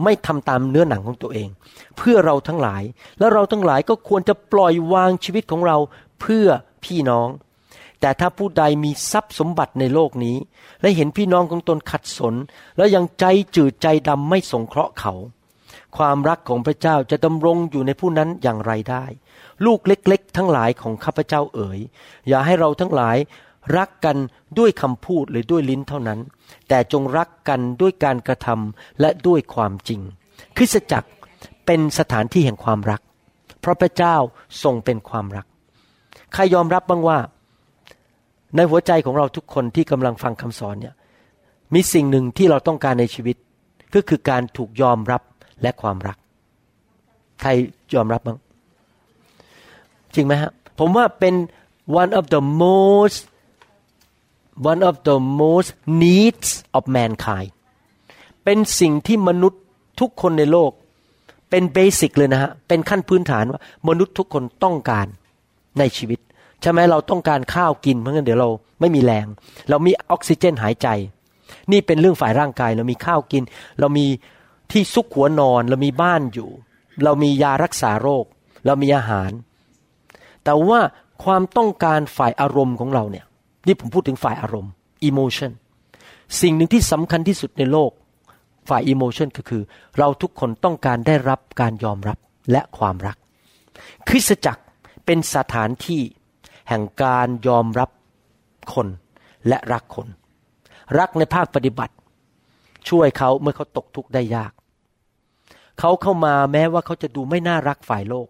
[0.05, 1.49] ไม่ทำตามเนื้อหนังของตัวเอง
[1.97, 2.83] เพื่อเราทั้งหลาย
[3.19, 5.77] และเราทั้งหลายก็ควรจะปล่อยวางชีวิตของเรา
[6.21, 6.47] เพื่อ
[6.85, 7.29] พี่น้อง
[8.01, 10.37] แต่ถ้าผู้ใดมีทรัพย์สมบัติในโลกนี้
[10.81, 12.35] และเห็นพี่น้องของตนขัดสน
[12.77, 13.25] แล้วยังใจ
[13.57, 15.13] จืดใจดำไม่สงเคราะห์เขา
[15.97, 19.05] ความรักของพระเจ้าจะดำรงอยู่ในผู้นั้นอย่างไรได้
[19.67, 21.81] ลูกเล็ก ๆ ทั้งหลายของข้าพเจ้าเอ๋ย
[22.29, 23.17] อย่าให้เราทั้งหลาย
[23.77, 24.17] รักกัน
[24.59, 26.19] ด้วยคำพูดหรือด้วยลิ้นเท่านั้น
[26.69, 30.01] แต่จงรักกันด้วยการกระทำและด้วยความจริง
[30.57, 31.09] คริสตจักร
[31.67, 33.01] เป็นสถานที่แห่งความรัก
[33.61, 34.17] เพราะพระเจ้า
[34.63, 35.47] ทรงเป็นความรัก
[36.35, 37.19] ใครยอมรับบ้างว่า
[38.57, 40.95] ในหัวใจของเราทุกคนที่กำลังฟังคำสอนเนี่ย
[41.75, 43.37] มีสิ่งหนึ่งที่เราต้องการในชีวิต
[43.95, 45.23] ก็คือการถูกยอมรับ
[45.63, 46.17] และความรัก
[47.41, 47.51] ใคร
[47.95, 48.39] ยอมรับบ้าง
[50.15, 51.35] จริงไหมฮะผมว่าเป็น
[52.03, 53.21] one of the most
[54.71, 55.71] one of the most
[56.03, 57.51] needs of mankind
[58.45, 59.63] เป็นสิ่งที่มนุษย์
[60.01, 60.73] ทุกคนในโลก
[61.51, 65.07] เป็นเบสิกเลยนะฮะ เป็นขั้นพื้นฐานว่ามนุษย์ทุกคนต้องการ
[65.79, 66.19] ในชีวิต
[66.61, 68.49] ใช่ไหมเราต้องการข้าวกินเพราะงั้นเดี๋ยวเรา
[68.81, 69.27] ไม่มีแรง
[69.71, 70.89] เรามีออกซิเจนหายใจ
[71.73, 73.43] นี่เป็นเรื่องฝ่ายร่างกาย เรามีข้าวกิน
[73.81, 74.07] เรามี
[74.73, 76.51] ที่ซุกหัวนอน เรามีบ้านอยู่
[77.05, 78.25] เรามียารักษาโรค
[78.67, 79.31] เรามีอาหาร
[80.49, 80.81] แต่ว่า
[81.25, 83.25] ความต้องการฝ่ายอารมณ์ของเราเนี่ย
[83.67, 84.73] นี่ผมพูดถึงฝ่ายอารมณ์
[85.09, 85.53] emotion
[86.41, 87.91] สิ่งหนึ่งที่สำคัญที่สุดในโลก
[88.69, 89.63] ฝ่าย emotion ก็คือ
[89.99, 92.19] เราทุกคนต้องการได้รับการยอมรับ
[92.53, 93.17] และความรัก
[94.09, 94.63] คริสตจักร
[95.07, 96.03] เป็นสถานที่
[96.69, 97.91] แห่งการยอมรับ
[98.75, 98.89] คน
[99.49, 100.09] และรักคน
[100.99, 101.95] รักในภาคปฏิบัติ
[102.89, 104.53] ช่วยเขาเมื่อเขาตกทุกข์ได้ยาก
[105.79, 108.29] เขาเข้ามาแม้ว่าเขาจะดูไม่น่ารักฝ่ายโลก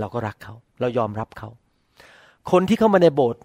[0.00, 1.48] เราก็รักเขา เรายอมรับเขา
[2.50, 3.42] คนที่เข้ามาในโบสถ์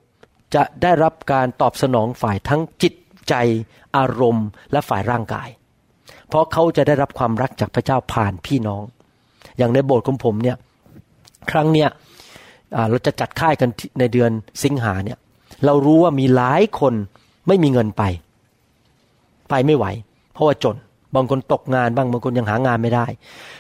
[0.56, 2.94] จะได้รับการตอบสนองฝ่ายทั้งจิต
[3.30, 3.34] ใจ
[3.98, 5.50] อารมณ์ และฝ่ายร่างกาย
[6.28, 8.84] เพราะเขาจะได้รับความรักจากพระเจ้าผ่านพี่น้อง
[9.58, 10.58] อย่างในโบสถ์ของผมเนี่ย
[11.52, 11.89] ครั้งเนี้ย
[12.89, 14.32] เราจะจัดค่ายกันในเดือน
[14.63, 15.18] สิงหาเนี่ย
[15.65, 16.94] เรารู้ว่ามีหลายคน
[17.48, 18.04] ไม่มีเงินไป
[19.50, 19.86] ไปไม่ไหว
[20.34, 20.76] เพราะว่าจน
[21.15, 23.06] บางคนตกงานบางบางคนยังหางานไม่ได้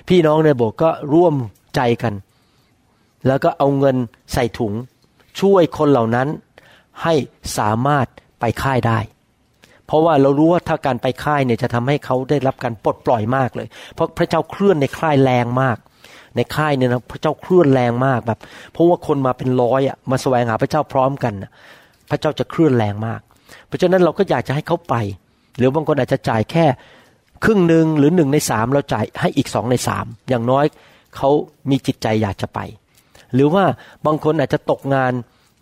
[0.09, 1.35] พี่น้องในโบสถ์ก็ร่วม
[1.75, 2.13] ใจกัน
[3.27, 3.95] แล้วก็เอาเงิน
[4.33, 4.73] ใส่ถุง
[5.39, 6.27] ช่วยคนเหล่านั้น
[7.03, 7.13] ให้
[7.57, 8.07] สามารถ
[8.39, 8.99] ไปค่ายได้
[9.85, 15.77] เพราะว่าเรารู้ว่าถ้าการไปค่ายเนี่ยจะทำให้เขาได้รับการปลดปล่อยมากเลย เพราะพระเจ้าเคลื่อนในค่ายแรงมาก
[16.35, 18.39] ในค่ายเนี่ยนะพระเจ้าเคลื่อนแรงมากแบบ
[18.73, 21.33] เพราะว่าคนมาเป็นร้อยอะมาแสวงหาพระเจ้าพร้อมกัน
[22.09, 23.21] พระเจ้าจะเคลื่อนแรงมาก
[23.67, 24.95] เพราะฉะนั้นเราก็อยากจะให้เขาไป
[25.57, 26.65] หรือบางคนอาจจะจ่ายแค่
[27.43, 30.65] ครึ่งหนึ่งหรือหนึ่งในสามเราจ่ายให้อีกสองในสามอย่างน้อย
[31.15, 31.29] เขา
[31.69, 32.59] มีจิตใจอยากจะไป
[33.33, 33.63] หรือว่า
[34.05, 35.13] บางคนอาจจะตกงาน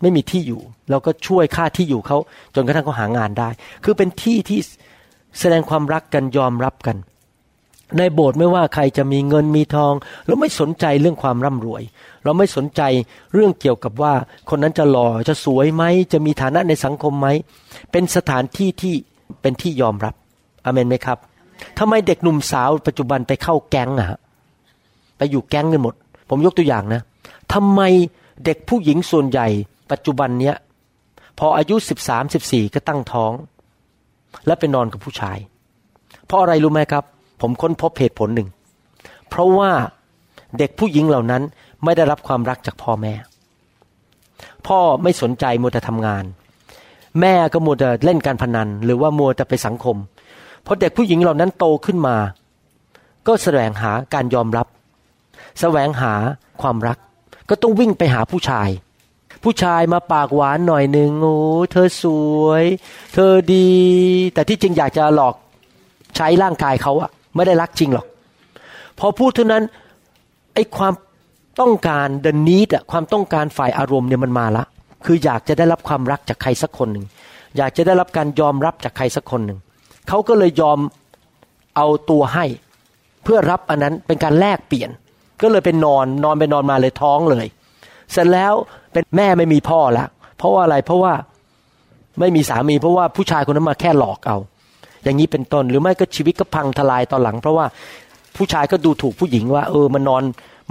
[0.02, 2.18] ไม่มีที่อยู่ เราก็ช่วยค่าที่อยู่เขา
[2.54, 3.48] จนกระทั่งเขาหางานได้
[3.84, 4.60] คือเป็นที่ที่
[5.38, 6.96] แสดงความรักกันยอมรับกัน
[7.98, 9.94] ในโบสถ์ไม่ว่าใครจะมีเงินมีทอง
[10.26, 11.82] เราไม่สนใจเรื่องความร่ำรวย
[12.24, 12.82] เราไม่สนใจ
[13.34, 14.12] เรื่องเกี่ยวกับว่า
[14.50, 17.28] คนนั้นจะหล่อจะสวยไหมจะมีฐานะในสังคมไหม
[17.92, 18.94] เป็นสถานที่ที่
[19.40, 20.14] เป็นที่ยอมรับ
[20.64, 21.18] อเมนไหมครับ
[21.78, 24.18] ทำไมเด็กหนุ่มสาวปัจจุบันไปเข้าแก๊งอะ
[25.16, 25.94] ไปอยู่แก๊งกันหมด
[26.30, 27.02] ผมยกตัวอย่างนะ
[27.54, 27.80] ทำไม
[28.44, 29.48] เด็กผู้หญิงส่วนใหญ่
[29.90, 30.56] ปัจจุบันเนี้ย
[31.38, 33.32] พออายุสิบสามสิบสี่ก็ตั้งท้อง
[34.46, 35.38] และไปนอนกับผู้ชาย
[36.26, 37.04] เพราะอะไรรู้ไหมครับ
[37.40, 38.48] ผมค้นพบเหตุผลหนึ่ง
[39.28, 39.70] เพราะว่า
[40.58, 41.42] เด็กผู้หญิงเหล่านั้น
[41.84, 43.14] ไม่ได้รับความรักจากพ่อแม่
[44.66, 46.24] พ่อไม่สนใจมัวแต่ทำงาน
[47.20, 49.96] แม่ก็มัวแต่เล่นการพนัน หรือว่ามัวแต่ไปสังคม
[50.66, 52.16] พอเด็กผู้หญิงเหล่านั้นโตขึ้นมา
[53.26, 54.66] ก็แสวงหาการยอมรับ
[55.60, 56.12] แสวงหา
[56.60, 56.98] ความรัก
[57.48, 58.68] ก็ต้องวิ่งไปหาผู้ชาย
[59.44, 61.36] ผู้ชายมาปากหวานหน่อยหนึ่งโอ้
[61.72, 62.04] เธอส
[62.44, 62.64] วย
[63.14, 63.68] เธอดี
[64.34, 65.34] แต่ที่จริงอยากจะหลอก
[66.16, 68.06] ใช้ร่างกายเขาอะไม่ได้รักจริงหรอก
[68.98, 69.64] พอพูดเท่านั้น
[70.54, 70.94] ไอ้ความ
[71.60, 74.64] ต้องการเดนนิดอะความต้องการฝ่ายอารมณ์เนี่ยมันมาละ
[75.04, 77.06] คืออยากจะได้รับความรักจากใครสักคนหนึ่ง
[77.56, 79.58] อยากจะได้รับการยอมรับจากใครสักคนหนึ่ง
[80.08, 80.78] เขาก็เลยยอม
[81.76, 82.44] เอาตัวให้
[83.24, 84.90] เพื่อรับอันนั้นเป็นการแลกเปลี่ยน
[85.42, 87.46] ก็เลยเป็นนอนนอนไปนอนมาเลยท้องเลย
[88.12, 88.54] เสร็จแล้ว
[88.92, 90.06] เป็นแม่ไม่มีพ่อละ
[90.38, 91.12] เพราะว่าอะไรเพราะว่า
[92.20, 94.38] ไม่มีสามีเพราะว่าผู้ชายคนนั้นมาแค่หลอกเอา
[95.04, 97.66] อย่างนี้เป็นต้นหรือไม่ก็ชีวิตก็พังทลายตอนหลัง เพราะว่า
[98.36, 100.22] ผู้ชายก็ดูถูกผู้หญิงว่า เออมันนอน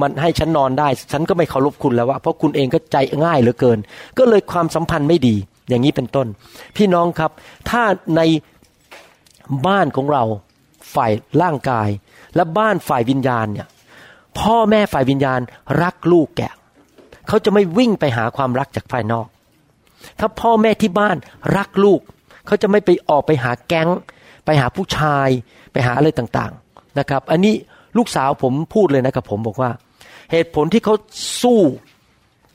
[0.02, 3.80] มันให้ฉันนอนได้ ฉันก็ไม่เคารพคุณแล้วว่าเพราะคุณเองก็ใจง่ายเหลือเกิน
[4.18, 5.36] ก็เลยความสัมพันธ์ไม่ดี
[5.70, 6.28] อย่างนี้เป็นต้น
[6.78, 7.32] พี่น้องครับ
[7.70, 7.84] ถ้า
[8.18, 8.22] ใน
[9.68, 10.24] บ้านของเรา
[10.96, 11.90] ฝ่ายร่างกาย
[12.36, 13.68] และบ้านฝ่ายวิญญาณเนี่ย
[14.40, 15.40] พ่อแม่ฝ่ายวิญญาณ
[15.84, 16.42] รักลูกแก
[17.28, 19.28] เขาจะไม่วิ่งไปหาความรักจากภายนอก
[20.20, 21.18] ถ้าพ่อแม่ที่บ้าน
[21.58, 22.02] รักลูก
[22.46, 23.90] เขาจะไม่ไปออกไปหาแก๊ง
[24.46, 25.30] ไปหาผู้ชาย
[25.72, 27.54] ไปหาอะไรต่างๆนะครับ อันนี้
[27.98, 29.72] ลูกสาวผมพูดเลยนะกับผมบอกว่า
[30.32, 30.96] เหตุผลที่เขา
[31.42, 31.60] สู้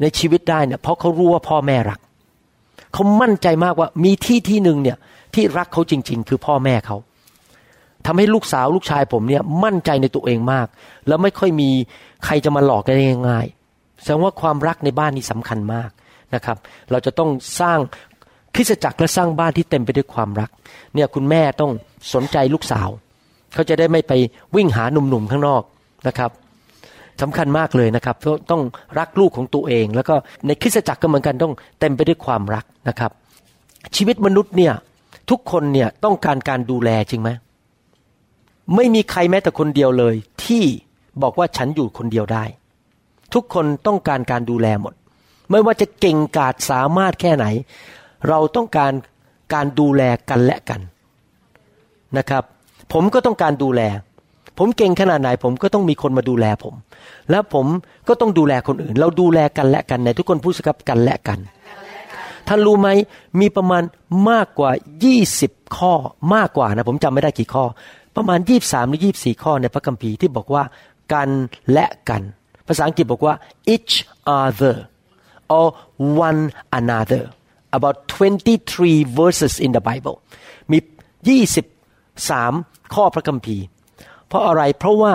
[0.01, 2.01] ในชีวิตได้เนี่ยเพราะเขารู้ว่าพ่อแม่รัก
[2.92, 4.97] เขามั่นใจมากว่ามีที่ที่หนึ่งเนี่ย
[5.35, 6.97] ที่รักเขาจริง ๆ คือพ่อแม่เขา
[8.07, 10.67] ทำให้ลูกสาวลูกชายผมเนี่ยมั่นใจในตัวเองมาก
[11.09, 11.71] แล้วไม่ค่อยมี
[12.25, 15.91] ใครจะมาหลอกกันได้ง่ายๆแสดงว่าความรักในบ้านนี้สำคัญมาก
[16.35, 16.57] นะครับ
[16.91, 17.79] เราจะต้องสร้าง
[18.55, 20.51] คริสจักรและสร้างบ้านที่เต็มไปด้วยความรัก
[20.95, 21.71] เนี่ยคุณแม่ต้อง
[22.15, 22.88] สนใจลูกสาว
[23.55, 24.12] เขาจะได้ไม่ไป
[24.57, 25.62] วิ่งหาหนุ่มๆข้างนอก
[26.09, 26.31] นะครับ
[27.23, 28.17] สำคัญมากเลยนะครับ
[28.51, 28.62] ต้อง
[28.99, 30.15] รักลูกของตัวเอง แล้วก็
[30.47, 33.11] ในคริสจักรก็เหมือนกันต้องเต็มไปด้วยความรักนะครับ
[33.97, 34.75] ชีวิตมนุษย์เนี่ย
[35.31, 37.31] ทุกคนเนี่ยต้องการการดูแลจริงไหม
[38.77, 40.64] ไม่มีใครแม้แต่คนเดียวเลย ที่
[41.22, 42.44] บอกว่าฉันอยู่คนเดียวได้
[43.35, 44.94] ทุกคนต้องการการดูแลหมด
[45.51, 47.46] ไม่ว่าจะเก่งกาจสามารถแค่ไหน
[48.29, 48.92] เราต้องการ
[49.55, 50.81] การดูแลกันและกัน
[52.18, 52.42] นะครับ
[52.92, 53.83] ผมก็ต้องการดูแล
[54.59, 56.75] ผมเก่งขนาดไหน ผมก็ต้องมีคนมาดูแลผม
[57.31, 57.66] แล้วผม
[58.09, 61.38] ก็ต้องดูแลคนอื่น เราดูแลกันและกันในทุกคนพูดสกับกันและกัน
[62.48, 62.88] ท่านรู้ไหม
[63.40, 63.83] มีประมาณ
[64.31, 64.70] มากกว่า
[65.22, 65.92] 20 ข้อ
[66.35, 67.64] มากกว่านะผมจำไม่ได้กี่ข้อ
[68.16, 70.62] ประมาณยี่สามหรือยี่สี่ข้อในพระคัมภีร์ที่บอกว่า
[71.12, 71.31] กัน
[71.72, 72.22] และกัน
[72.68, 73.35] ภาษาอังกฤษบอกว่า
[73.75, 73.94] each
[74.42, 74.77] other
[75.59, 75.66] or
[76.27, 76.42] one
[76.79, 77.25] another
[77.77, 80.16] about 23 verses in the Bible
[80.70, 80.79] มี
[81.90, 83.64] 23 ข้อพระคัมภีร์
[84.29, 85.12] เพราะอะไรเพราะว่า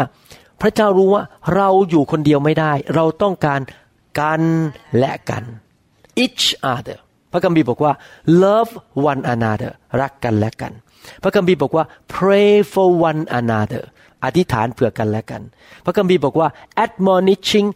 [0.61, 1.23] พระเจ้ารู้ว่า
[1.55, 3.59] เราอยู่คนเดียวไม่ได้ เราต้องการ
[4.19, 4.43] กัน
[4.99, 5.43] และกัน
[6.23, 6.97] each other
[7.31, 7.93] พระคัมภีร์บอกว่า
[8.43, 8.71] love
[9.11, 10.73] one another รักกันและกัน
[11.23, 13.83] พระคัมภีร์บอกว่า pray for one another
[14.25, 15.41] อธิษฐานเผื่อกันและกัน
[15.85, 16.47] พระคัมภีร์บอกว่า
[16.85, 17.67] admonishing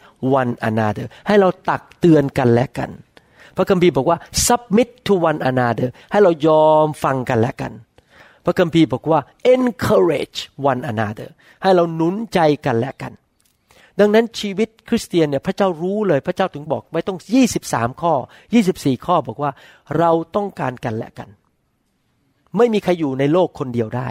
[0.42, 2.90] one another ให้เราตักเตือนกันและกัน
[3.58, 4.18] พระคัมภีร์บอกว่า
[4.48, 7.74] submit to one another ให้เรายอมฟังกันและกัน
[8.46, 9.20] พระคัมภีร์บอกว่า
[9.54, 10.40] encourage
[10.72, 11.30] one another
[11.64, 13.14] ให้เราหนุนใจกันและกัน
[14.00, 17.18] ดังนั้นชีวิตคริสเตียนเนี่ยพระเจ้ารู้เลยพระเจ้าถึงบอกไม่ต้อง
[17.60, 18.14] 23 ข้อ
[18.60, 19.52] 24 ข้อบอกว่า
[19.98, 21.30] เราต้องการกันและกัน
[22.58, 24.08] ไม่มีใครอยู่ในโลกคนเดียวได้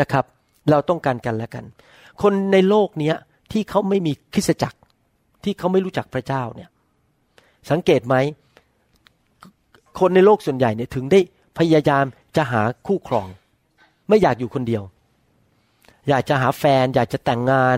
[0.00, 0.24] นะครับ
[0.70, 1.64] เราต้องการกันและกัน
[2.22, 3.16] คนในโลกเนี้ย
[3.52, 4.78] ที่เขาไม่มีคริสจักร
[5.44, 6.70] ที่เขาไม่รู้จักพระเจ้าเนี่ย
[7.70, 8.14] สังเกตไหม
[10.00, 11.20] คนในโลกส่วนใหญ่เนี่ยถึงได้
[11.58, 12.04] พยายาม
[12.36, 13.28] จะหาคู่ครอง
[14.08, 14.82] ไม่อยากอยู่คนเดียว
[16.08, 17.76] อยากจะหาแฟน อยากจะแต่งงาน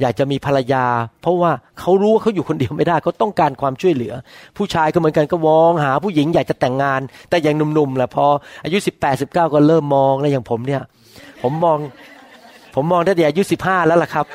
[0.00, 0.86] อยากจะมีภรรยา
[1.22, 4.12] เพราะว่าเขารู้ว่าเขาอยู่คนเดียวไม่ได้เขาต้องการความช่วยเหลือ
[4.56, 8.26] ผู้ชายก็เหมือนกันก็มองหาผู้หญิงอยากจะแต่งงาน แต่อย่างหนุ่มๆแหละพอ
[8.64, 10.82] อายุสิบแปดสิบเก้าก็เริ่มมองแล้วอย่างผมเนี่ย
[11.42, 11.78] ผมมอง
[12.74, 14.26] ผมมองตั้งแต่อายุสิบห้าแล้วล่ะครับ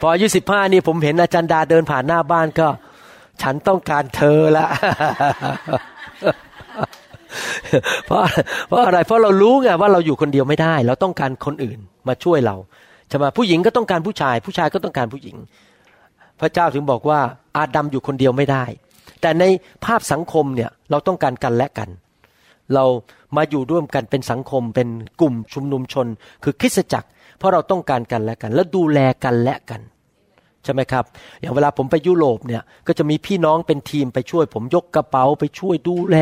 [0.00, 2.68] พออายุสิบห้านี่ผมเห็นอาจารย์ดาเดินผ่านหน้าบ้านก็
[3.42, 4.66] ฉันต้องการเธอละ
[8.06, 8.20] เพราะ
[8.68, 12.56] เพราะอะไรเพราะเรารู้ไงว่าเราอยู่คนเดียวไม่ได้ เราต้องการคนอื่นมาช่วยเรา
[13.08, 15.36] ใช่ไหมผู้หญิงก็ต้องการผู้ชาย ผู้ชายก็ต้องการผู้หญิง
[16.40, 17.20] พระเจ้าถึงบอกว่า
[17.56, 18.64] อาดัมอยู่คนเดียวไม่ได้
[19.20, 19.44] แต่ใน
[19.84, 21.88] ภาพสังคมเนี่ยเราต้องการกันและกัน
[22.74, 22.84] เรา
[23.36, 24.88] มาอยู่ร่วมกันเป็นสังคมเป็น
[25.20, 26.06] กลุ่มชุมนุมชน
[26.44, 29.80] คือคริสตจักร เพราะเราต้องการกันและกัน แล้วดูแลกันและกัน
[30.64, 31.04] ใช่ไหมครับ
[31.40, 36.16] อย่างเวลาผมไปยุโรปเนี่ยก็จะมีพี่น้องเป็นทีมไปช่วย ผมยกกระเป๋าไปช่วยดูแล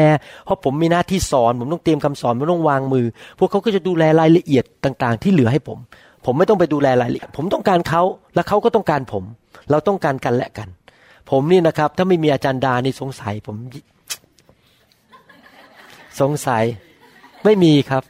[0.45, 3.07] เพราะผมมีหน้าที่สอน ผมต้องเตรียมคำสอนผมต้องวางมือ
[3.39, 5.79] พวกเขาก็จะดูแลรายละเอียดต่าง ๆ ที่เหลือให้ผม
[6.25, 8.03] ผมไม่ต้องไปดูแลรายละเอียด ผมต้องการเขา
[8.35, 9.25] และเขาก็ต้องการผม
[9.71, 10.69] เราต้องการกันและกัน
[11.31, 13.57] ผมนี่นะครับ ถ้าไม่มีอาจารย์ดานี่สงสัย ผม
[16.21, 16.65] สงสัย
[17.45, 18.03] ไม่มีครับ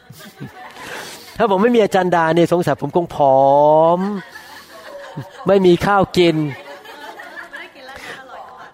[1.38, 3.40] ถ้าผมไม่มีอาจารย์ดาเนี่ยสงสัยผมคงผอ
[3.98, 4.00] ม
[5.46, 6.36] ไม่มีข้าวกิน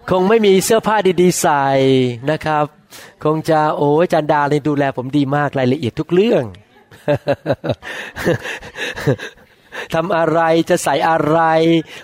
[0.09, 1.65] คงไม่มีเสื้อผ้าดีๆใส่
[2.31, 2.65] นะครับ
[3.23, 6.43] คงจะโอ้จันดาเลยดูแลผมดีมากรายละเอียดทุกเรื่อง
[9.93, 11.39] ทำอะไรจะใส่อะไร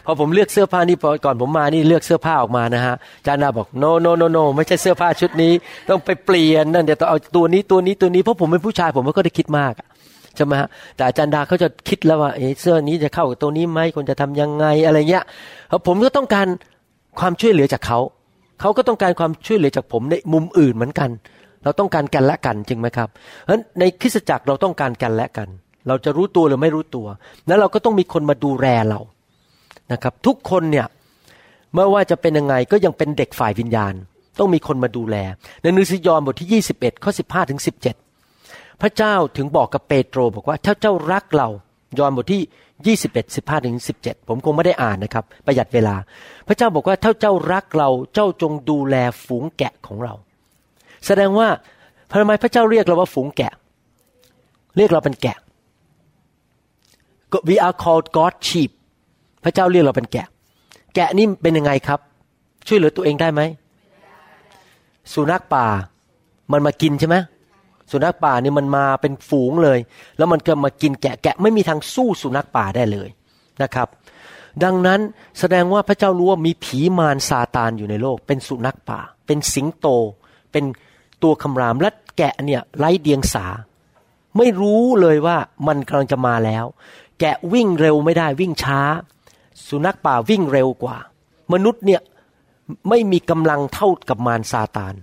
[0.06, 5.54] พอผมเลือกเสื้อผ้านี่ก่อนผมมานี่เลือกเสื้อผ้าออกมานะฮะจานาบอกโนโนโนโนไม่ใช่เสื้อผ้าชุดนี้
[5.90, 9.74] ต้องไปเปลี่ยนนั่นเดี๋ยวต้องเอาตัวนี้ตัวนี้ตัวนี้เพราะผมเป็นผู้ชายผมก็ได้คิดมาก
[10.36, 15.26] ใช่ไหมฮะแต่อาจารย์ดาเขาจะคิดแล้วว่าเสื้อนี้จะเข้ากับตัวนี้ไหมควรจะทำยังไงอะไรเงี้ย
[15.88, 16.48] ผมก็ต้องการ
[17.20, 18.00] ความช่วยเหลือจากเขา
[18.62, 21.10] เขาก็ต้องการความช่วยเหลือจากผมในมุมอื่นเหมือนกัน
[21.64, 25.48] เราต้องการกันและกันจริงไหมครับเพราะฉะนั้นในคริสตจักรเราต้องการกันและกัน
[25.88, 27.08] เราจะรู้ตัวหรือไม่รู้ตัว
[27.48, 29.00] แล้วเราก็ต้องมีคนมาดูแลเรา
[29.92, 30.86] นะครับ ทุกคนเนี่ย
[31.74, 33.94] ไม่ว่าจะเป็นยังไงก็ยังเป็นเด็กฝ่ายวิญญาณ
[34.40, 35.16] ต้องมีคนมาดูแล
[35.62, 38.03] ในหนังสือยอห์นบทที่ 21ข้อ15ถึง17
[38.82, 41.50] พระเจ้าถึงบอกกับเปโตรบอกว่าถ้าเจ้ารักเรา
[42.00, 45.96] ยอห์นบทที่ 21 15ถึง17 ผมคงไม่ได้อ่านนะครับ ประหยัดเวลา
[46.48, 50.14] พระเจ้าบอกว่าถ้าเจ้ารักเราเจ้าจงดูแลฝูงแกะของเรา
[51.06, 51.48] แสดงว่า
[52.12, 53.54] ทำไมพระเจ้าเรียกเราว่าฝูงแกะ
[54.78, 55.38] เรียกเราเป็นแกะ
[57.50, 58.72] we are called God sheep
[59.44, 60.28] พระเจ้าเรียกเราเป็นแกะ
[60.96, 62.00] แกะนี่เป็นยังไงครับ
[62.68, 63.42] ช่วยเหลือตัวเองได้ไหม
[65.14, 65.66] สุนัขป่า
[66.52, 67.16] มันมากินใช่ไหม
[67.94, 69.80] สุนัขป่านี่มันมาเป็นฝูงเลย
[70.18, 73.10] แล้วมันก็มากินแกะแกะไม่มีทางสู้สุนัขป่าได้เลย
[73.64, 73.88] นะครับ
[74.64, 75.00] ดังนั้น
[75.40, 79.88] แสดงว่าพระเจ้ารู้ว่ามีผีมารซาตานอยู่ในโลก เป็นสุนัขป่า เป็นสิงโต
[80.52, 80.64] เป็น
[81.24, 83.46] ตัวคำรามและแกะเนี่ยไร้เดียงสา
[84.38, 86.66] ไม่รู้เลยว่ามันกำลังจะมาแล้ว
[87.20, 88.80] แกะวิ่งเร็วไม่ได้วิ่งช้า
[89.68, 90.98] สุนัขป่าวิ่งเร็วกว่า
[91.54, 92.02] มนุษย์เนี่ย
[92.90, 94.94] ไม่มีกำลังเท่ากับมารซาตาน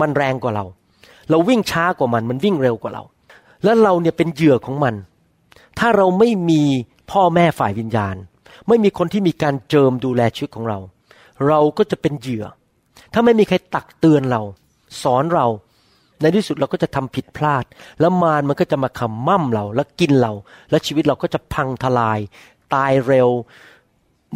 [0.00, 0.64] มันแรงกว่าเรา
[1.30, 3.02] เราวิ่งช้ากว่ามันมันวิ่งเร็วกว่าเรา
[3.64, 4.94] แล้วเราเนี่ยเป็นเหยื่อของมัน
[5.78, 6.62] ถ้าเราไม่มี
[7.10, 8.16] พ่อแม่ฝ่ายวิญญาณ
[8.68, 10.78] ไม่มีคนที่มีการเจิมดูแลชีวิตของเรา
[11.46, 12.44] เราก็จะเป็นเหยื่อ
[13.12, 14.42] ถ้าไม่มีใครตักเตือนเรา
[15.02, 15.46] สอนเรา
[16.20, 17.64] ในที่สุดเราก็จะทำผิดพลาด
[18.00, 20.32] แล้วมารมันก็จะมาคำมั่มเรา แล้วกินเรา
[20.70, 22.18] แล้วชีวิตเราก็จะพังทลาย
[22.74, 23.28] ตายเร็ว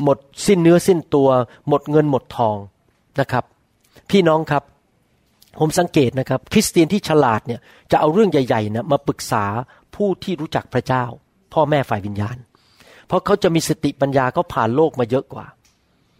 [0.03, 1.29] หมดสิ้นเนื้อสิ้นตัว
[1.69, 2.57] หมดเงินหมดทอง
[3.21, 3.45] นะครับ
[4.11, 4.63] พี่น้องครับ
[5.59, 9.45] ผมสังเกตนะครับ คริสเตียนที่ฉลาดเนี่ยจะเอาเรื่องใหญ่ๆนะมาปรึกษา
[9.95, 11.05] ผู้ที่รู้จักพระเจ้า
[11.53, 12.37] พ่อแม่ฝ่ายวิญญาณ
[13.07, 15.47] เพราะเขาจะมีสติปัญญาเขาผ่านโลกมาเยอะกว่า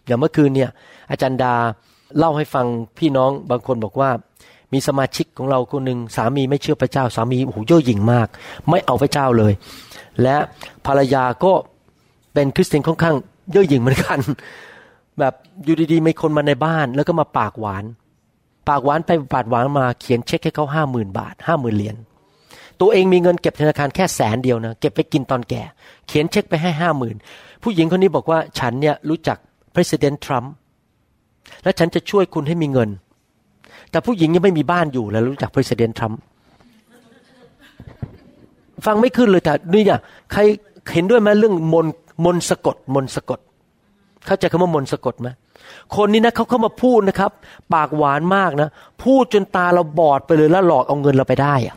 [0.05, 0.69] อย่างเมื่อคืนเนี่ย
[1.11, 1.53] อาจารย์ดา
[2.17, 2.65] เล่าให้ฟัง
[2.97, 4.09] พี่น้องบางคนบอกว่า
[4.73, 8.27] มีสมาชิกของเราคนหนึ่งสามีไม่เชื่อพระเจ้า สามีโอ้โหเย่อหยิ่งมาก
[8.69, 9.53] ไม่เอาพระเจ้าเลย
[10.21, 10.35] และ
[10.85, 11.53] ภรรยาก็
[12.33, 13.15] เป็นคริสเตียนค่อนข้าง
[13.51, 14.19] เย่อหยิ่งเหมือนกัน
[15.19, 17.83] แบบอยู่ดีๆมีคนมาในบ้านแล้วก็มาปากหวาน
[18.69, 21.95] ปากหวานไปปากหวานมาเขียนเช็คให้เขาห้าหมื่นบาทห้าหมื่นเหรียญ
[22.81, 25.61] ตัวเองมีเงินเก็บธนาคารแค่แสนเดียวนะเก็บไปกินตอนแก่
[26.07, 27.15] เขียนเช็คไปให้ห้าหมื่น
[27.63, 29.37] ผู้หญิงคนนี้บอกว่าฉันเนี่ยรู้จัก
[29.75, 30.47] president Trump
[31.63, 32.89] และฉันจะช่วยคุณให้มีเงิน
[33.91, 36.15] แต่ผู้หญิงยังไม่มีบ้านอยู่แล้วรู้จัก president Trump
[38.85, 39.99] ฟังไม่ขึ้นเลยแต่นี่เนี่ย
[40.31, 40.41] ใคร
[40.93, 41.87] เห็นด้วยไหมเรื่องมน
[42.25, 43.39] มนสะกดมนสะกด
[44.25, 45.29] เข้าใจคำว่ามนสะกดไหม
[45.95, 47.31] คนนี้นะเขาเข้ามาพูดนะครับ
[47.73, 48.69] ปากหวานมากนะ
[49.03, 51.75] พูดจนตาเราบอดไปเลยแล้วหลอกเอาเงินเราไปได้อะ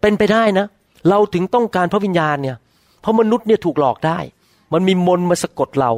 [0.00, 0.66] เป็นไปได้นะ
[1.08, 2.56] เราถึงต้องการพระวิญญาณเนี่ย
[3.00, 4.18] เพราะมนุษย์เนี่ยถูกหลอกได้
[4.72, 5.92] มันมีมนมาสะกดเรา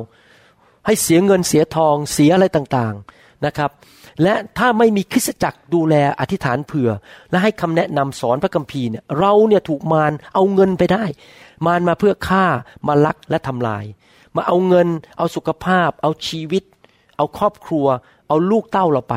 [0.87, 3.71] ให้เสียเงินเสียทองเสียอะไรต่างๆนะครับ
[4.23, 6.91] และถ้าไม่มีคริสตจักรดูแลอธิษฐานเผื่อ
[7.31, 11.05] และให้คำแนะนำสอนพระคัมภีร์เนี่ยเราเนี่ยถูกมารเอาเงินไปได้
[11.67, 12.45] มารมาเพื่อฆ่า
[12.89, 13.85] มาลักและทำลาย
[14.37, 16.63] มาเอาเงิน เอาสุขภาพ เอาชีวิต
[17.17, 17.87] เอาครอบครัว
[18.29, 19.15] เอาลูกเต้าเราไป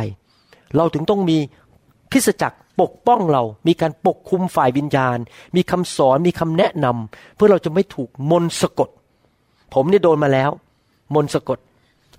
[0.76, 1.38] เราถึงต้องมี
[2.12, 5.18] คริสจักรปกป้องเรา มีการปกคุมฝ่ายวิญญาณ
[5.56, 8.90] มีคำสอน มีคำแนะนำเพื่อเราจะไม่ถูกมนสะกด
[9.74, 10.50] ผมเนี่ยโดนมาแล้ว
[11.16, 11.60] มนสะกด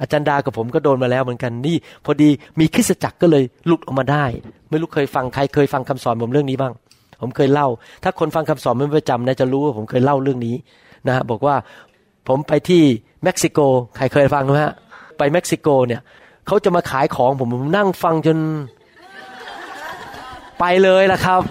[0.01, 2.29] อาจารย์ดากับผมก็โดนมาแล้วเหมือนกันนี่ พอดี
[2.61, 4.25] มีคริสจักรก็เลยหลุดออกมาได้
[4.71, 6.73] ไม่รู้เคยฟังใครเคยฟังคำสอนผมเรื่องนี้บ้าง
[7.21, 7.69] ผมเคยเล่า
[8.05, 10.57] ถ้าคนฟังคำสอนเป็นประจำนะจะรู้ว่าผมเคยเล่าเรื่องนี้
[11.07, 11.55] นะฮะบอกว่า
[12.31, 12.83] ผมไปที่
[13.25, 13.59] เม็กซิโก
[13.97, 14.75] ใครเคยฟังไหมฮะ
[15.19, 16.01] ไปเม็กซิโกเนี่ย
[16.47, 18.39] เขาจะมาขายของผมผมนั่งฟังจน
[20.61, 21.43] ไปเลยล่ะครับ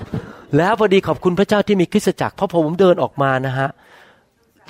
[0.58, 3.70] แล้วพอดีขอบคุณพระเจ้าที่มีคริสตจักรเพราะผมเดินออกมานะฮะ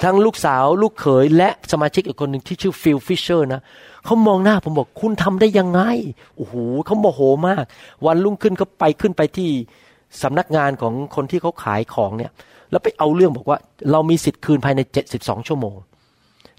[0.04, 3.62] ทั้งลูกสาวลูกเขยและสมาชิกอีกคนหนึ่งที่ชื่อฟิลฟิชเชอร์นะ
[4.06, 5.82] เขามองหน้าผมบอกคุณทำได้ยังไง
[6.36, 6.54] โอ้โห
[6.86, 7.63] เขาโมโหมาก
[8.06, 9.50] วันรุ่งขึ้นเขาไปขึ้นไปที่
[10.22, 12.32] สำนักงานของคนที่เขาขายของเนี่ย
[12.72, 13.58] แล้วไปเอาเรื่องบอกว่า
[13.91, 15.76] เรามีสิทธิ์คืนภายในเจ็ดสิบสองชั่วโมง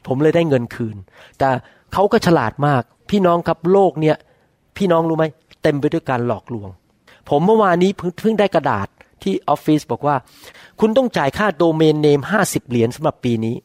[0.06, 0.96] ผมเลยได้เงินคืน
[1.38, 1.48] แต่
[1.92, 4.16] เขาก็ฉลาดมาก พี่น้องครับโลกเนี่ย
[4.76, 5.24] พี่น้องรู้ไหม
[5.62, 6.68] เต็มไปด้วยการหลอกลวง
[7.28, 7.90] ผมเมื่อวานนี้
[8.20, 8.88] เพิ่งได้กระดาษ
[9.22, 10.16] ที่ออฟฟิศบอกว่า
[10.80, 13.56] คุณต้องจ่ายค่าโดเมนเนมห้าสิบเหรียญสำหรับปีนี้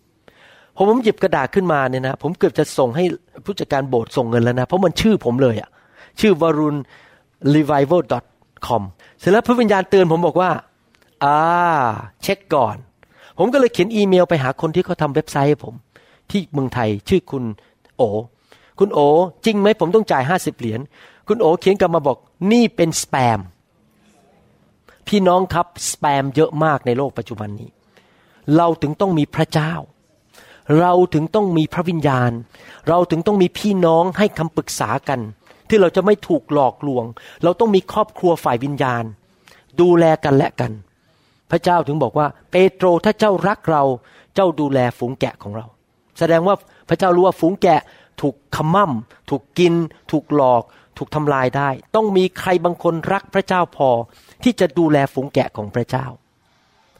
[0.75, 3.03] ผมผมหยิบกระดาษขึ้นมาเนี่ยนะ ผมเกือบจะส่งให้
[3.45, 5.69] ผู้จัดการโบสถ์ส่งเงินแล้วนะ เพราะมันชื่อผมเลยอะ
[6.19, 6.77] ชื่อวรุณ
[7.55, 8.01] revival
[8.67, 8.81] com
[9.19, 10.51] เสร็จแล้วพระวิญญาณเตือนผมบอกว่า
[11.23, 11.39] อ่า
[12.23, 12.75] เช็คก่อน
[13.37, 15.73] ผมก็เลยเขียนอีเมลไปหาคนที่เขาทาเว็บไซต์ให้ผม
[16.31, 17.43] ที่เมืองไทยชื่อคุณ
[17.97, 18.01] โอ
[18.79, 18.99] คุณโอ
[19.45, 20.79] จริงไหมผมต้องจ่ายห้าสิบเหรียญ
[21.27, 22.17] คุณโอเขียนกลับมาบอก
[22.51, 23.39] นี่เป็นสแปม
[25.07, 27.69] พี่น้องครับสแปมเยอะมากในโลกปัจจุบันนี้
[28.57, 29.73] เราถึงต้องมีพระเจ้า
[30.79, 32.31] เราถึงต้องมีพระวิญญาณ
[32.89, 35.19] เราถึงต้องมีพี่น้องให้คำปรึกษากัน
[35.69, 37.05] ที่เราจะไม่ถูกหลอกลวง
[37.43, 39.03] เราต้องมีครอบครัวฝ่ายวิญญาณ
[39.81, 40.71] ดูแลกันและกัน
[41.51, 43.83] พระเจ้าถึงบอกว่า เปโตรถ้าเจ้ารักเรา
[44.35, 45.65] เจ้าดูแลฝูงแกะของเรา
[46.19, 46.55] แสดงว่า
[46.89, 47.81] พระเจ้ารู้ว่าฝูงแกะ
[48.21, 48.91] ถูกขมั่ม
[49.29, 49.73] ถูกกิน
[50.11, 50.63] ถูกหลอก
[50.97, 53.89] ถูกทำลายได้ ต้องมีใครบางคนรักพระเจ้าพอ
[54.43, 56.05] ที่จะดูแลฝูงแกะของพระเจ้า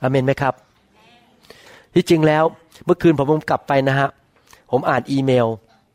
[0.01, 0.53] อเมนไหมครับ
[1.93, 2.43] ที่จริงแล้ว
[2.86, 4.09] เมื่อคืนผมกลับไปนะฮะ
[4.72, 5.47] ผมอ่านอีเมล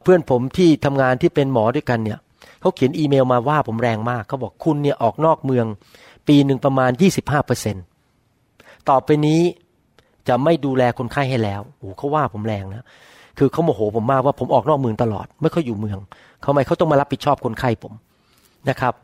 [0.02, 2.18] เพื่อนผมที่ทำงานที่เป็นหมอด้วยกันเนี่ย
[2.60, 5.66] เขาเขียนอีเมลมาว่าผมแรงมากเขาบอกคุณเนี่ยออกนอกเมือง
[6.28, 7.76] ปีหนึ่งประมาณ 25เปอร์เซ็น
[8.88, 9.40] ต่อไปนี้
[10.28, 12.84] จะไม่ดูแลคนไข้ให้แล้วโอ้เขาว่าผมแรงนะ
[13.42, 15.98] คือเขาโมโหผมมากว่าผมออกนอกเมืองตลอด ไม่ค่อยอยู่เมือง
[16.42, 17.92] เขาไม่เขาต้องมารับผิดชอบคนไข้ผม
[18.68, 18.94] นะครับ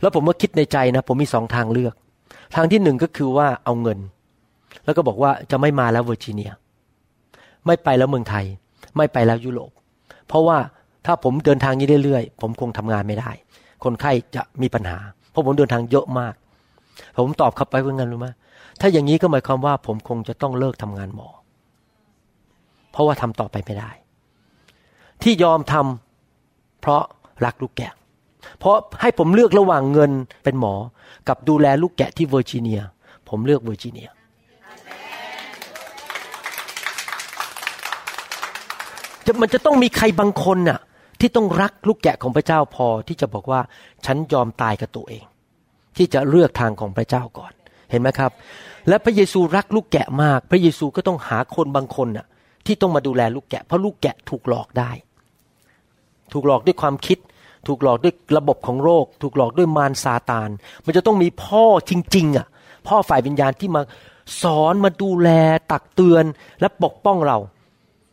[0.00, 1.94] แล้วผมก็คิดในใจนะ ผมมีสองทางเลือก
[2.56, 3.98] ทางที่หนึ่งก็คือว่าเอาเงิน
[4.84, 6.52] แล้วก็บอกว่าจะไม่มาแล้วเวอร์จิเนีย
[7.66, 8.44] ไม่ไปแล้วเมืองไทย
[8.96, 9.70] ไม่ไปแล้วยุโรป
[10.28, 10.58] เพราะว่า
[11.06, 13.30] ถ้าผมเดินทางนี้เรื่อยๆผมคงทำงานไม่ได้
[13.84, 14.98] คนไข้จะมีปัญหา
[15.30, 16.34] เพราะผมเดินทางเยอะมาก
[17.24, 18.28] ผมตอบเขับไปว่าไงรู้ไหม
[18.80, 21.28] ถ้าอย่างนี้ก็หมายความว่าผมคงจะต้องเลิกทำงานหมอ
[22.92, 23.90] เพราะว่าทำต่อไปไม่ได้
[25.22, 27.02] ที่ยอมทำเพราะ
[27.44, 27.92] รักลูกแกะ
[28.58, 30.10] เพราะให้ผมเลือกระหว่างเงิน
[30.44, 30.74] เป็นหมอ
[31.28, 32.80] กับดูแลลูกแกะที่เวอร์จิเนีย
[33.28, 34.08] ผมเลือกเวอร์จิเนีย
[39.26, 40.80] จะมันจะต้องมีใครบางคนน่ะ
[41.20, 43.60] ที่ต้องรักลูกแกะของพระเจ้าพอที่จะบอกว่า
[44.06, 45.24] ฉันยอมตายกับตัวเอง
[45.96, 47.52] ที่จะเลือกทางของพระเจ้าก่อน
[47.90, 48.32] เห็นไหมครับ
[48.88, 52.26] และพระเยซูรักลูกแกะมาก พระเยซูก็ต้องหาคนบางคนน่ะ
[52.66, 54.90] ที่ต้องมาดูแลลูกแกะ เพราะลูกแกะถูกหลอกได้
[56.32, 57.18] ถูกหลอกด้วยความคิด
[57.66, 60.50] ถูกหลอกด้วยระบบของโรค ถูกหลอกด้วยมารซาตาน
[60.84, 62.46] มันจะต้องมีพ่อจริง ๆ อะ
[62.88, 63.82] พ่อฝ่ายวิญญาณที่มา
[64.42, 65.28] สอนมาดูแล
[65.72, 66.24] ตักเตือน
[66.60, 67.38] และปกป้องเรา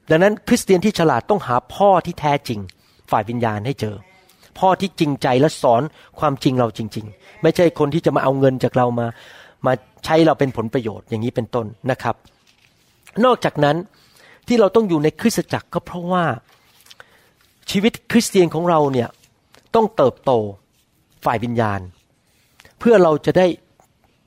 [0.09, 2.59] ดังนั้นคริสเตียนที่ฉลาดต้องหาพ่อที่แท้จริง
[3.11, 3.95] ฝ่ายวิญญาณให้เจอ
[4.59, 5.81] พ่อที่จริงใจและสอน
[6.19, 9.07] ความจริงเราจริง ๆ ไม่ใช่คนที่จะมาเอาเงินจากเรามา
[9.65, 9.73] มา
[10.05, 12.15] ใช้เราเป็นผลประโยชน์อย่างนี้เป็นต้นนะครับ
[13.25, 13.75] นอกจากนั้น
[14.47, 16.25] ที่เราต้องอยู่ในคริสตจักรก็เพราะว่า
[17.71, 19.09] ชีวิตคริสเตียนของเราเนี่ย
[19.75, 20.31] ต้องเติบโต
[21.25, 21.79] ฝ่ายวิญญาณ
[22.79, 23.47] เพื่อเราจะได้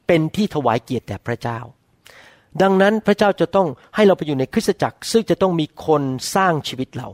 [0.06, 1.58] เป็นที่ถวายเกียรติแด่พระเจ้า
[2.62, 6.02] ดังนั้นพระเจ้าจะต้องให้เราไปอยู่ในคริสตจักร ซึ่งจะต้องมีคน
[6.34, 7.08] สร้างชีวิตเรา